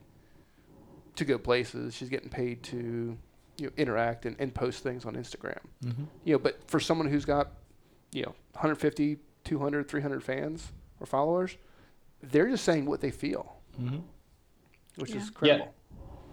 [1.15, 1.95] to go places.
[1.95, 3.17] She's getting paid to
[3.57, 5.59] you know interact and, and post things on Instagram.
[5.83, 6.03] Mm-hmm.
[6.23, 7.51] You know, but for someone who's got
[8.11, 11.57] you know 150, 200, 300 fans or followers,
[12.23, 13.97] they're just saying what they feel, Mm-hmm.
[14.97, 15.17] which Yeah.
[15.17, 15.65] is incredible.
[15.65, 15.71] Yeah.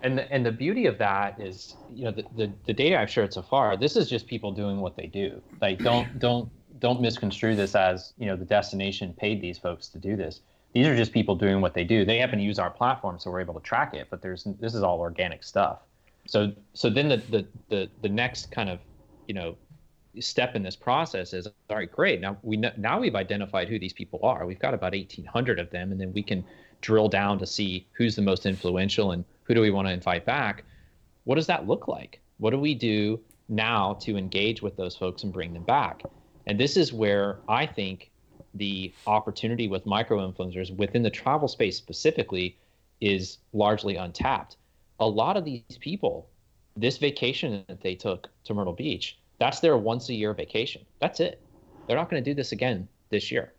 [0.04, 3.08] And the, and the beauty of that is, you know, the, the, the data I've
[3.10, 5.40] shared so far, this is just people doing what they do.
[5.60, 6.48] Like, don't don't
[6.80, 10.40] don't misconstrue this as, you know, the destination paid these folks to do this.
[10.72, 12.04] These are just people doing what they do.
[12.04, 14.08] They happen to use our platform, so we're able to track it.
[14.10, 15.78] But there's this is all organic stuff.
[16.26, 18.80] So so then the the the, the next kind of,
[19.26, 19.56] you know,
[20.20, 22.20] step in this process is all right, great.
[22.20, 24.46] Now we know, now we've identified who these people are.
[24.46, 26.44] We've got about 1,800 of them, and then we can
[26.80, 30.24] drill down to see who's the most influential and who do we want to invite
[30.24, 30.64] back.
[31.24, 32.20] What does that look like?
[32.38, 36.02] What do we do now to engage with those folks and bring them back?
[36.46, 38.10] And this is where I think
[38.54, 42.58] the opportunity with micro influencers within the travel space specifically
[43.00, 44.56] is largely untapped.
[45.02, 46.28] A lot of these people,
[46.76, 50.86] this vacation that they took to Myrtle Beach, that's their once a year vacation.
[51.00, 51.42] That's it.
[51.86, 53.52] They're not going to do this again this year.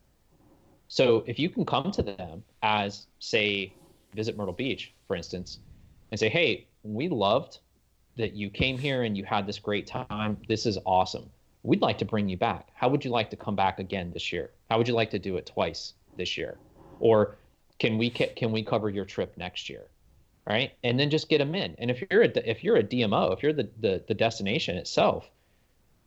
[0.88, 3.74] So if you can come to them as, say,
[4.16, 5.60] Visit Myrtle Beach, for instance,
[6.12, 7.60] and say, hey, we loved
[8.16, 10.38] that you came here and you had this great time.
[10.48, 11.30] This is awesome.
[11.64, 12.70] We'd like to bring you back.
[12.74, 14.52] How would you like to come back again this year?
[14.70, 16.58] How would you like to do it twice this year?
[17.02, 17.36] Or
[17.80, 19.88] can we can we cover your trip next year?
[20.46, 20.74] Right?
[20.84, 21.76] And then just get them in.
[21.78, 25.30] And if you're a if you're a DMO, if you're the the, the destination itself,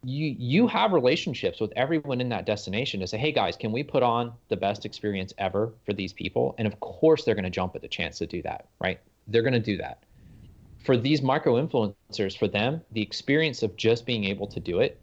[0.04, 3.82] you you have relationships with everyone in that destination to say, hey guys, can we
[3.82, 6.54] put on the best experience ever for these people?
[6.58, 9.00] And of course, they're going to jump at the chance to do that, right?
[9.26, 10.02] They're going to do that.
[10.84, 15.00] For these micro influencers, for them, the experience of just being able to do it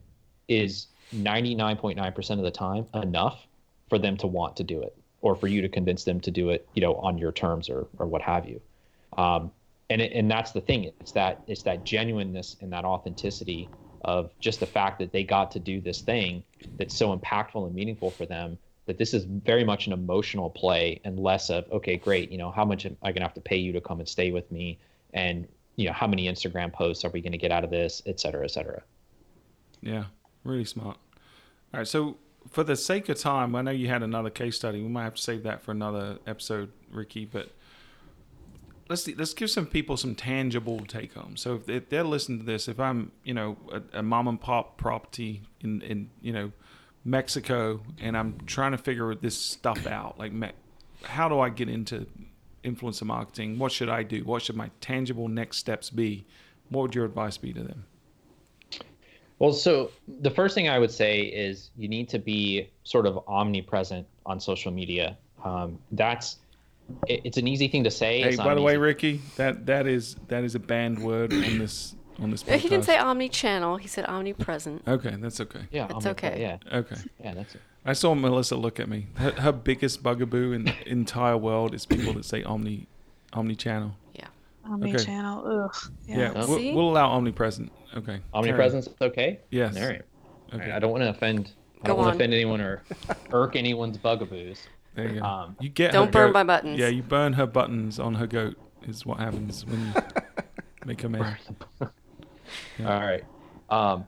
[0.47, 3.45] is 99.9% of the time enough
[3.89, 6.49] for them to want to do it, or for you to convince them to do
[6.49, 8.61] it, you know, on your terms or or what have you.
[9.17, 9.51] Um,
[9.89, 10.91] and it, and that's the thing.
[10.99, 13.69] It's that it's that genuineness and that authenticity
[14.03, 16.43] of just the fact that they got to do this thing
[16.77, 20.99] that's so impactful and meaningful for them that this is very much an emotional play
[21.05, 23.39] and less of okay great you know how much am i going to have to
[23.39, 24.77] pay you to come and stay with me
[25.13, 25.47] and
[25.77, 28.19] you know how many instagram posts are we going to get out of this et
[28.19, 28.83] cetera et cetera
[29.83, 30.05] Yeah,
[30.45, 30.97] really smart.
[31.73, 32.17] All right, so
[32.49, 34.81] for the sake of time, I know you had another case study.
[34.81, 37.25] We might have to save that for another episode, Ricky.
[37.25, 37.49] But
[38.89, 41.37] let's let's give some people some tangible take home.
[41.37, 44.77] So if, they're listening to this, if I'm you know a, a mom and pop
[44.77, 46.51] property in in you know
[47.05, 50.33] Mexico, and I'm trying to figure this stuff out, like
[51.03, 52.07] how do I get into
[52.63, 53.59] influencer marketing?
[53.59, 54.23] What should I do?
[54.23, 56.25] What should my tangible next steps be?
[56.69, 57.85] What would your advice be to them?
[59.39, 63.19] Well, so the first thing I would say is you need to be sort of
[63.27, 65.17] omnipresent on social media.
[65.43, 66.37] Um, that's
[67.07, 68.21] it, it's an easy thing to say.
[68.21, 71.57] Hey, by the way, easy- Ricky, that that is that is a banned word on
[71.59, 72.57] this on this podcast.
[72.59, 73.77] He didn't say omni-channel.
[73.77, 74.83] He said omnipresent.
[74.87, 75.61] Okay, that's okay.
[75.71, 76.41] yeah, It's omnipre- okay.
[76.41, 76.95] Yeah, Okay.
[77.23, 77.61] yeah, that's it.
[77.85, 79.07] I saw Melissa look at me.
[79.15, 82.87] Her, her biggest bugaboo in the entire world is people that say omni
[83.33, 83.95] omni channel.
[84.13, 84.27] Yeah.
[84.65, 85.65] Omni-channel.
[85.65, 85.91] Ugh.
[86.07, 86.45] Yeah, Yeah.
[86.45, 87.71] we'll, we'll allow omnipresent.
[87.97, 88.21] Okay.
[88.33, 89.39] Omnipresence, okay.
[89.49, 89.75] Yes.
[89.75, 90.01] All right.
[90.53, 90.65] Okay.
[90.69, 90.71] right.
[90.71, 91.51] I don't want to offend.
[91.83, 92.13] I don't want on.
[92.13, 92.83] to offend anyone or
[93.33, 94.59] irk anyone's bugaboos.
[94.95, 95.25] There you go.
[95.25, 96.79] Um, you get Don't her burn goat- my buttons.
[96.79, 99.93] Yeah, you burn her buttons on her goat is what happens when you
[100.85, 101.37] make her mad.
[101.81, 101.87] Yeah.
[102.93, 103.23] All right.
[103.69, 104.05] Um,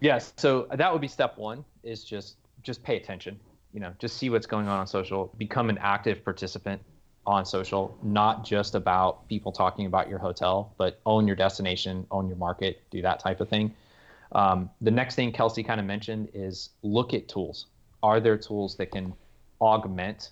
[0.00, 0.32] yes.
[0.36, 1.64] So that would be step one.
[1.82, 3.40] Is just just pay attention.
[3.72, 5.32] You know, just see what's going on on social.
[5.38, 6.82] Become an active participant
[7.26, 7.96] on social.
[8.02, 12.82] Not just about people talking about your hotel, but own your destination, own your market,
[12.90, 13.74] do that type of thing.
[14.32, 17.66] Um, the next thing Kelsey kind of mentioned is look at tools.
[18.02, 19.12] Are there tools that can
[19.60, 20.30] augment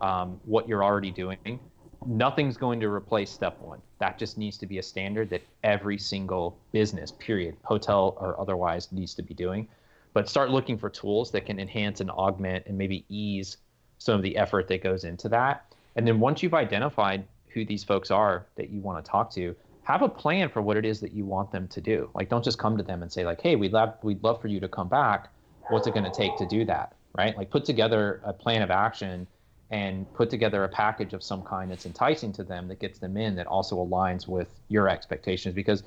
[0.00, 1.60] um, what you're already doing?
[2.06, 3.80] Nothing's going to replace step one.
[3.98, 8.92] That just needs to be a standard that every single business, period, hotel or otherwise,
[8.92, 9.68] needs to be doing.
[10.12, 13.58] But start looking for tools that can enhance and augment and maybe ease
[13.98, 15.74] some of the effort that goes into that.
[15.96, 19.54] And then once you've identified who these folks are that you want to talk to,
[19.82, 22.10] have a plan for what it is that you want them to do.
[22.14, 24.48] Like, don't just come to them and say, like, "Hey, we'd love we'd love for
[24.48, 25.32] you to come back.
[25.70, 27.36] What's it going to take to do that?" Right?
[27.36, 29.26] Like, put together a plan of action
[29.70, 33.16] and put together a package of some kind that's enticing to them that gets them
[33.16, 35.54] in that also aligns with your expectations.
[35.54, 35.82] Because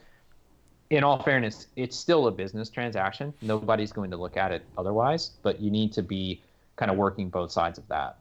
[0.91, 3.33] in all fairness it's still a business transaction.
[3.41, 6.41] Nobody's going to look at it otherwise but you need to be
[6.75, 8.17] kind of working both sides of that.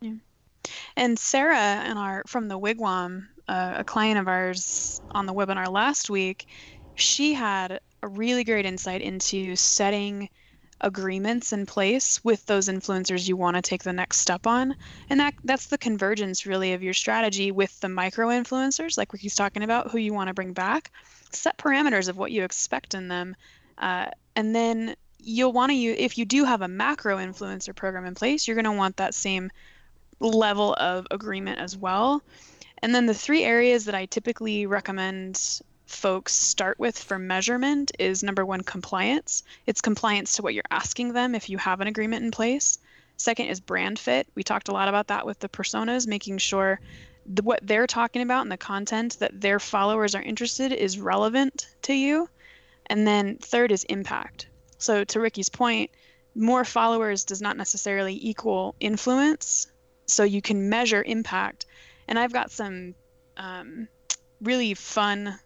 [0.00, 0.12] Yeah.
[0.96, 5.68] And Sarah and our from the Wigwam, uh, a client of ours on the webinar
[5.68, 6.46] last week,
[6.94, 10.28] she had a really great insight into setting
[10.80, 14.74] agreements in place with those influencers you want to take the next step on.
[15.08, 19.34] And that that's the convergence really of your strategy with the micro influencers like ricky's
[19.34, 20.90] talking about who you want to bring back.
[21.32, 23.36] Set parameters of what you expect in them
[23.78, 24.06] uh,
[24.36, 28.14] and then you'll want to use if you do have a macro influencer program in
[28.14, 29.50] place you're going to want that same
[30.20, 32.22] level of agreement as well.
[32.82, 38.22] And then the three areas that i typically recommend folks start with for measurement is
[38.22, 39.42] number one, compliance.
[39.66, 42.78] It's compliance to what you're asking them if you have an agreement in place.
[43.16, 44.26] Second is brand fit.
[44.34, 46.80] We talked a lot about that with the personas, making sure
[47.26, 51.68] the, what they're talking about and the content that their followers are interested is relevant
[51.82, 52.28] to you.
[52.86, 54.48] And then third is impact.
[54.78, 55.90] So, to Ricky's point,
[56.34, 59.68] more followers does not necessarily equal influence.
[60.06, 61.66] So, you can measure impact.
[62.08, 62.94] And I've got some
[63.36, 63.88] um,
[64.42, 65.38] really fun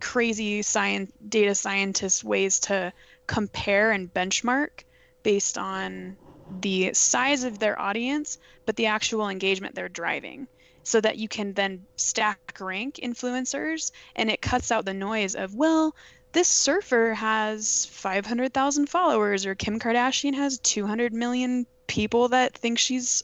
[0.00, 2.92] crazy science data scientist ways to
[3.26, 4.84] compare and benchmark
[5.22, 6.16] based on
[6.60, 10.48] the size of their audience but the actual engagement they're driving
[10.82, 15.54] so that you can then stack rank influencers and it cuts out the noise of
[15.54, 15.94] well
[16.32, 23.22] this surfer has 500,000 followers or Kim Kardashian has 200 million people that think she's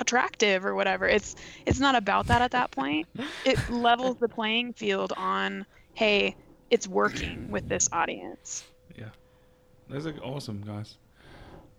[0.00, 1.08] attractive or whatever.
[1.08, 3.08] It's it's not about that at that point.
[3.44, 5.64] It levels the playing field on
[5.94, 6.36] hey,
[6.70, 8.64] it's working with this audience.
[8.94, 9.08] Yeah,
[9.88, 10.96] those are awesome, guys.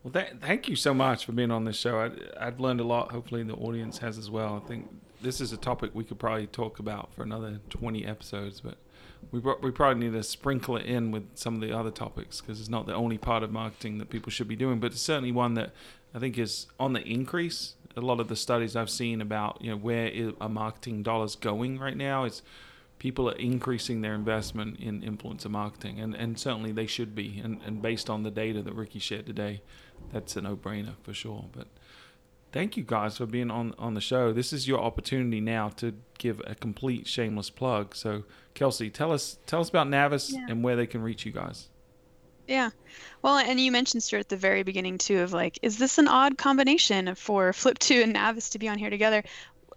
[0.04, 2.00] Well, th- thank you so much for being on this show.
[2.00, 3.12] I, I've learned a lot.
[3.12, 4.60] Hopefully, the audience has as well.
[4.64, 4.90] I think
[5.22, 8.78] this is a topic we could probably talk about for another 20 episodes, but
[9.32, 12.60] we, we probably need to sprinkle it in with some of the other topics because
[12.60, 15.32] it's not the only part of marketing that people should be doing, but it's certainly
[15.32, 15.72] one that
[16.14, 17.76] I think is on the increase.
[17.96, 20.12] A lot of the studies I've seen about you know where
[20.42, 22.42] are marketing dollars going right now is
[23.04, 27.38] people are increasing their investment in influencer marketing, and, and certainly they should be.
[27.44, 29.62] And, and based on the data that Ricky shared today,
[30.14, 31.44] that's a no brainer for sure.
[31.52, 31.68] But
[32.54, 34.32] thank you guys for being on, on the show.
[34.32, 37.94] This is your opportunity now to give a complete shameless plug.
[37.94, 38.24] So,
[38.54, 40.46] Kelsey, tell us tell us about Navis yeah.
[40.48, 41.68] and where they can reach you guys.
[42.48, 42.70] Yeah.
[43.22, 46.08] Well, and you mentioned Stuart at the very beginning too of like, is this an
[46.08, 49.26] odd combination for Flip2 and Navis to be on here together?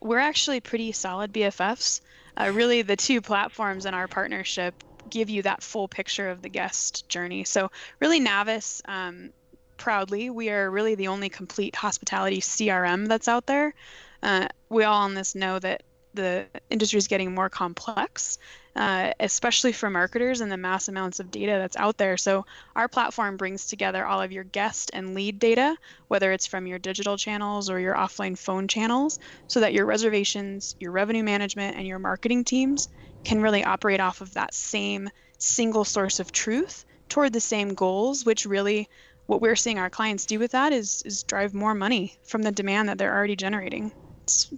[0.01, 2.03] We're actually pretty solid BFFs
[2.37, 4.75] uh, really the two platforms in our partnership
[5.09, 7.45] give you that full picture of the guest journey.
[7.45, 7.71] So
[8.01, 9.31] really Navis, um,
[9.77, 13.75] proudly, we are really the only complete hospitality CRM that's out there.
[14.23, 15.83] Uh, we all on this know that
[16.15, 18.39] the industry is getting more complex,
[18.77, 22.17] uh, especially for marketers and the mass amounts of data that's out there.
[22.17, 22.45] So,
[22.77, 25.77] our platform brings together all of your guest and lead data,
[26.09, 29.19] whether it's from your digital channels or your offline phone channels,
[29.49, 32.89] so that your reservations, your revenue management, and your marketing teams
[33.25, 35.09] can really operate off of that same
[35.39, 38.89] single source of truth toward the same goals, which really
[39.27, 42.53] what we're seeing our clients do with that is is drive more money from the
[42.53, 43.93] demand that they're already generating.
[44.25, 44.53] It's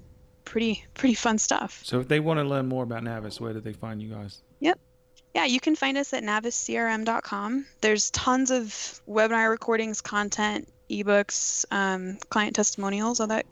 [0.49, 1.83] pretty pretty fun stuff.
[1.85, 4.41] So if they want to learn more about Navis, where do they find you guys?
[4.61, 4.79] Yep.
[5.35, 7.67] Yeah, you can find us at naviscrm.com.
[7.83, 8.65] There's tons of
[9.07, 13.47] webinar recordings, content, ebooks, um, client testimonials, all that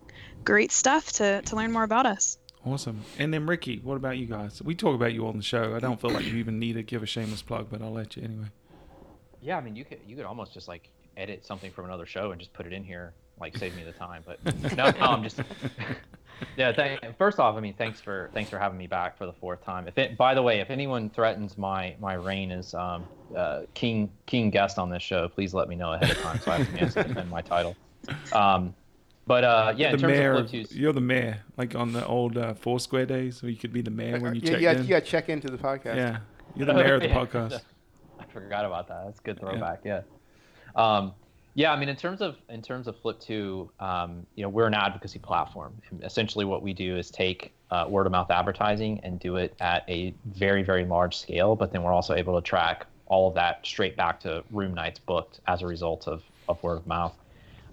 [0.44, 2.38] great stuff to, to learn more about us.
[2.64, 3.03] Awesome.
[3.18, 4.61] And then Ricky, what about you guys?
[4.62, 5.76] We talk about you on the show.
[5.76, 8.16] I don't feel like you even need to give a shameless plug, but I'll let
[8.16, 8.47] you anyway.
[9.40, 12.32] Yeah, I mean, you could you could almost just like edit something from another show
[12.32, 14.22] and just put it in here, like save me the time.
[14.24, 14.45] But
[14.76, 15.41] no, no I'm just
[16.57, 16.72] yeah.
[16.72, 19.64] Thank, first off, I mean, thanks for thanks for having me back for the fourth
[19.64, 19.89] time.
[19.89, 23.07] If it, by the way, if anyone threatens my my reign as um,
[23.37, 26.51] uh, king king guest on this show, please let me know ahead of time so
[26.53, 27.76] I have a chance to defend my title.
[28.32, 28.74] Um,
[29.26, 33.43] but uh, yeah, the mayor, you're the mayor, like on the old uh, Foursquare days,
[33.43, 34.82] where you could be the mayor when you yeah, check yeah, in.
[34.82, 35.97] You got to check into the podcast.
[35.97, 36.18] Yeah,
[36.55, 37.61] you're the mayor of the podcast.
[38.20, 39.07] I forgot about that.
[39.07, 39.80] That's a good throwback.
[39.84, 40.03] Yeah.
[40.76, 40.97] yeah.
[40.97, 41.14] Um,
[41.57, 44.74] yeah, I mean, in terms of in terms of Flip2, um, you know, we're an
[44.74, 45.72] advocacy platform.
[45.90, 49.54] And essentially, what we do is take uh, word of mouth advertising and do it
[49.59, 51.57] at a very very large scale.
[51.57, 54.98] But then we're also able to track all of that straight back to room nights
[54.98, 57.16] booked as a result of of word of mouth,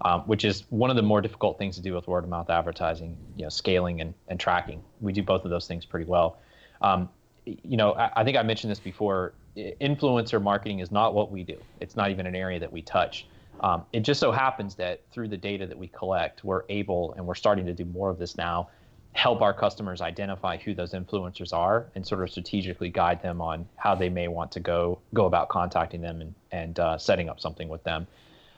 [0.05, 2.49] um, which is one of the more difficult things to do with word of mouth
[2.49, 3.17] advertising.
[3.35, 4.81] You know, scaling and and tracking.
[5.01, 6.37] We do both of those things pretty well.
[6.81, 7.09] Um,
[7.43, 9.33] you know, I, I think I mentioned this before.
[9.57, 11.57] Influencer marketing is not what we do.
[11.81, 13.27] It's not even an area that we touch
[13.61, 17.25] um, it just so happens that through the data that we collect, we're able, and
[17.25, 18.69] we're starting to do more of this now,
[19.13, 23.67] help our customers identify who those influencers are and sort of strategically guide them on
[23.75, 27.39] how they may want to go go about contacting them and, and uh, setting up
[27.39, 28.07] something with them.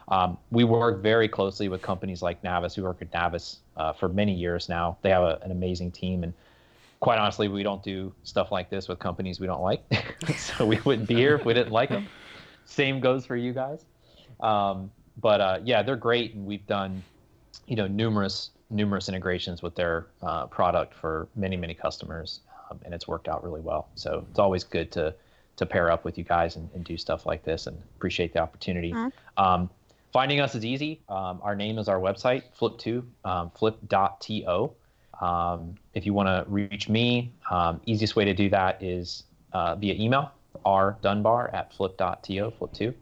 [0.07, 2.77] Um, we work very closely with companies like Navis.
[2.77, 4.97] We work with Navis uh, for many years now.
[5.01, 6.33] They have a, an amazing team, and
[6.99, 9.83] quite honestly, we don't do stuff like this with companies we don't like.
[10.37, 12.07] so we wouldn't be here if we didn't like them.
[12.65, 13.85] Same goes for you guys.
[14.39, 17.03] Um, but uh, yeah, they're great, and we've done,
[17.67, 22.93] you know, numerous numerous integrations with their uh, product for many many customers, um, and
[22.93, 23.89] it's worked out really well.
[23.95, 25.13] So it's always good to
[25.57, 28.39] to pair up with you guys and, and do stuff like this, and appreciate the
[28.39, 28.93] opportunity.
[29.37, 29.69] Um,
[30.11, 31.01] finding us is easy.
[31.09, 34.71] Um, our name is our website, Flip2, um, flip.to.
[35.21, 39.23] Um, if you want to reach me, um, easiest way to do that is
[39.53, 40.31] uh, via email,
[40.65, 42.93] rdunbar at flip.to, flip2.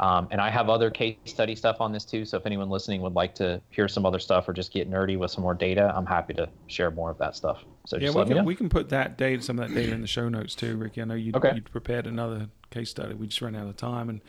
[0.00, 2.24] Um, and I have other case study stuff on this too.
[2.24, 5.18] So if anyone listening would like to hear some other stuff or just get nerdy
[5.18, 7.64] with some more data, I'm happy to share more of that stuff.
[7.86, 8.46] So Yeah, just we let me can, know.
[8.46, 11.02] we can put that data, some of that data in the show notes too, Ricky.
[11.02, 11.54] I know you Okay.
[11.56, 13.14] you prepared another case study.
[13.14, 14.20] We just ran out of time, and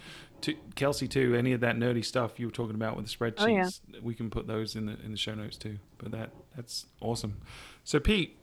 [0.42, 1.36] to, Kelsey too.
[1.36, 3.48] Any of that nerdy stuff you were talking about with the spreadsheets, Oh,
[3.94, 4.00] yeah.
[4.02, 5.78] we can put those in the in the show notes too.
[5.98, 7.38] But that that's awesome.
[7.84, 8.38] So Pete,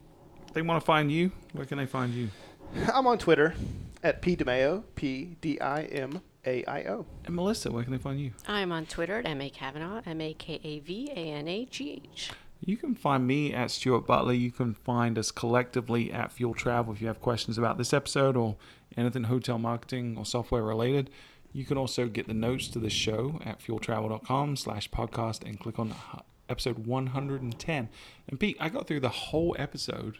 [0.53, 2.29] they want to find you, where can they find you?
[2.95, 3.55] I'm on Twitter
[4.03, 7.07] at pdimaio, P D I M A I O.
[7.25, 8.33] And Melissa, where can they find you?
[8.47, 9.51] I'm on Twitter at M.A.
[9.51, 12.31] Kavanagh, M A K A V A N A G H.
[12.61, 14.33] You can find me at Stuart Butler.
[14.33, 18.37] You can find us collectively at Fuel Travel if you have questions about this episode
[18.37, 18.57] or
[18.97, 21.11] anything hotel marketing or software related.
[21.53, 25.79] You can also get the notes to the show at fueltravel.com slash podcast and click
[25.79, 25.95] on
[26.49, 27.89] episode 110.
[28.29, 30.19] And Pete, I got through the whole episode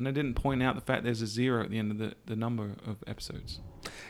[0.00, 2.14] and I didn't point out the fact there's a zero at the end of the,
[2.26, 3.60] the number of episodes.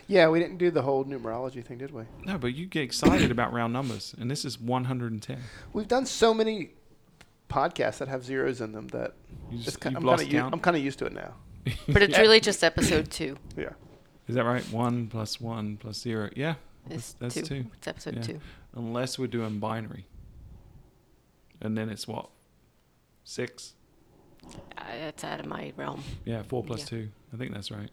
[0.07, 2.03] Yeah, we didn't do the whole numerology thing, did we?
[2.25, 5.37] No, but you get excited about round numbers, and this is 110.
[5.73, 6.71] We've done so many
[7.49, 9.13] podcasts that have zeros in them that
[9.49, 10.53] You it's just, ki- I'm kind of count.
[10.53, 11.33] I'm kind of used to it now.
[11.87, 13.37] But it's really just episode two.
[13.55, 13.69] Yeah.
[14.27, 14.63] Is that right?
[14.71, 16.29] One plus one plus zero.
[16.35, 16.55] Yeah,
[16.89, 17.65] It's that's, that's two.
[17.77, 18.21] It's episode Yeah.
[18.21, 18.39] two.
[18.75, 20.05] Unless we're doing binary.
[21.61, 22.29] And then it's what?
[23.23, 23.73] Six?
[24.45, 26.03] Uh, that's out of my realm.
[26.25, 26.85] Yeah, four plus Yeah.
[26.85, 27.09] two.
[27.33, 27.89] I think that's right.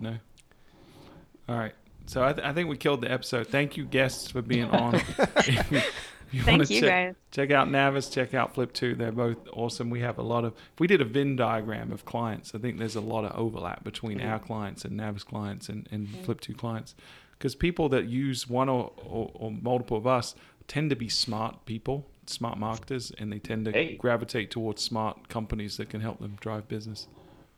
[0.00, 0.16] No?
[1.48, 1.74] All right.
[2.06, 3.48] So I, th- I think we killed the episode.
[3.48, 4.94] Thank you, guests, for being on.
[4.94, 5.94] if you, if
[6.32, 7.14] you Thank you, check, guys.
[7.32, 8.94] Check out Navis, check out Flip.to.
[8.94, 9.90] They're both awesome.
[9.90, 12.78] We have a lot of, if we did a Venn diagram of clients, I think
[12.78, 16.94] there's a lot of overlap between our clients and Navis clients and, and Flip.to clients.
[17.32, 20.34] Because people that use one or, or, or multiple of us
[20.68, 23.96] tend to be smart people, smart marketers, and they tend to Hey.
[23.96, 27.08] gravitate towards smart companies that can help them drive business.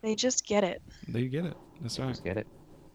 [0.02, 0.80] They just get it.
[1.08, 1.56] They get it.
[1.80, 2.08] That's right.
[2.08, 2.46] Just get it.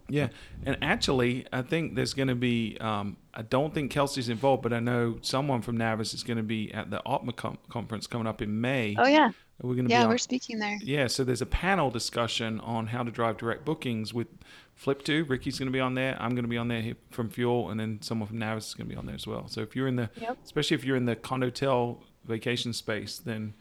[0.10, 0.28] Yeah,
[0.66, 2.78] and actually, I think there's going to be.
[2.82, 6.44] Um, I don't think Kelsey's involved, but I know someone from Navis is going to
[6.44, 8.96] be at the Opma com- conference coming up in May.
[9.00, 10.00] Oh yeah, We're going to yeah.
[10.00, 10.04] be.
[10.04, 10.78] on- We're speaking there.
[10.84, 14.28] yeah, so there's a panel discussion on how to drive direct bookings with
[14.76, 15.24] Flip.to.
[15.26, 16.18] Ricky's going to be on there.
[16.20, 18.88] I'm going to be on there from Fuel, and then someone from Navis is going
[18.88, 19.48] to be on there as well.
[19.48, 20.38] So if you're in the, Yep.
[20.44, 23.54] especially if you're in the condotel vacation space, then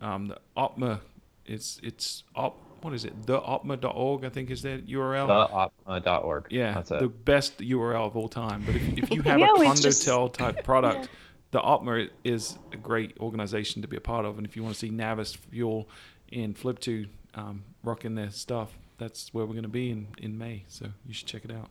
[0.00, 1.00] um, the Opma,
[1.44, 2.56] it's it's op.
[2.82, 3.26] What is it?
[3.26, 5.26] The Theopma.org, I think is that URL.
[5.26, 6.46] The Theopma.org.
[6.48, 8.62] Yeah, That's the best URL of all time.
[8.64, 11.10] But if, if you have We a always just- condotel type product,
[11.50, 14.38] the Opma is a great organization to be a part of.
[14.38, 15.88] And if you want to see Navis Fuel
[16.32, 20.64] and Flip.to um, rocking their stuff, that's where we're going to be in, in May.
[20.68, 21.70] So you should check it out.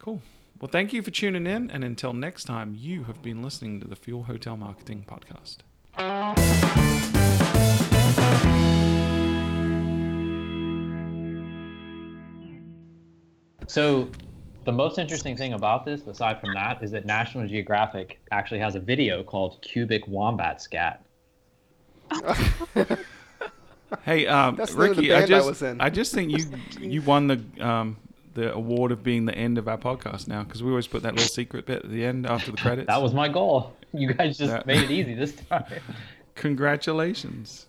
[0.00, 0.22] Cool.
[0.60, 1.70] Well, thank you for tuning in.
[1.70, 5.58] And until next time, you have been listening to the Fuel Hotel Marketing Podcast.
[13.66, 14.08] So,
[14.64, 18.74] the most interesting thing about this, aside from that, is that National Geographic actually has
[18.74, 21.04] a video called "Cubic Wombat Scat."
[24.02, 25.80] Hey, um, That's the the Ricky, I band I just, was in.
[25.80, 26.44] I just think you
[26.80, 27.96] you won the um,
[28.34, 31.14] the award of being the end of our podcast now because we always put that
[31.14, 32.86] little secret bit at the end after the credits.
[32.88, 33.74] That was my goal.
[33.92, 35.64] You guys just That- made it easy this time.
[36.34, 37.66] Congratulations.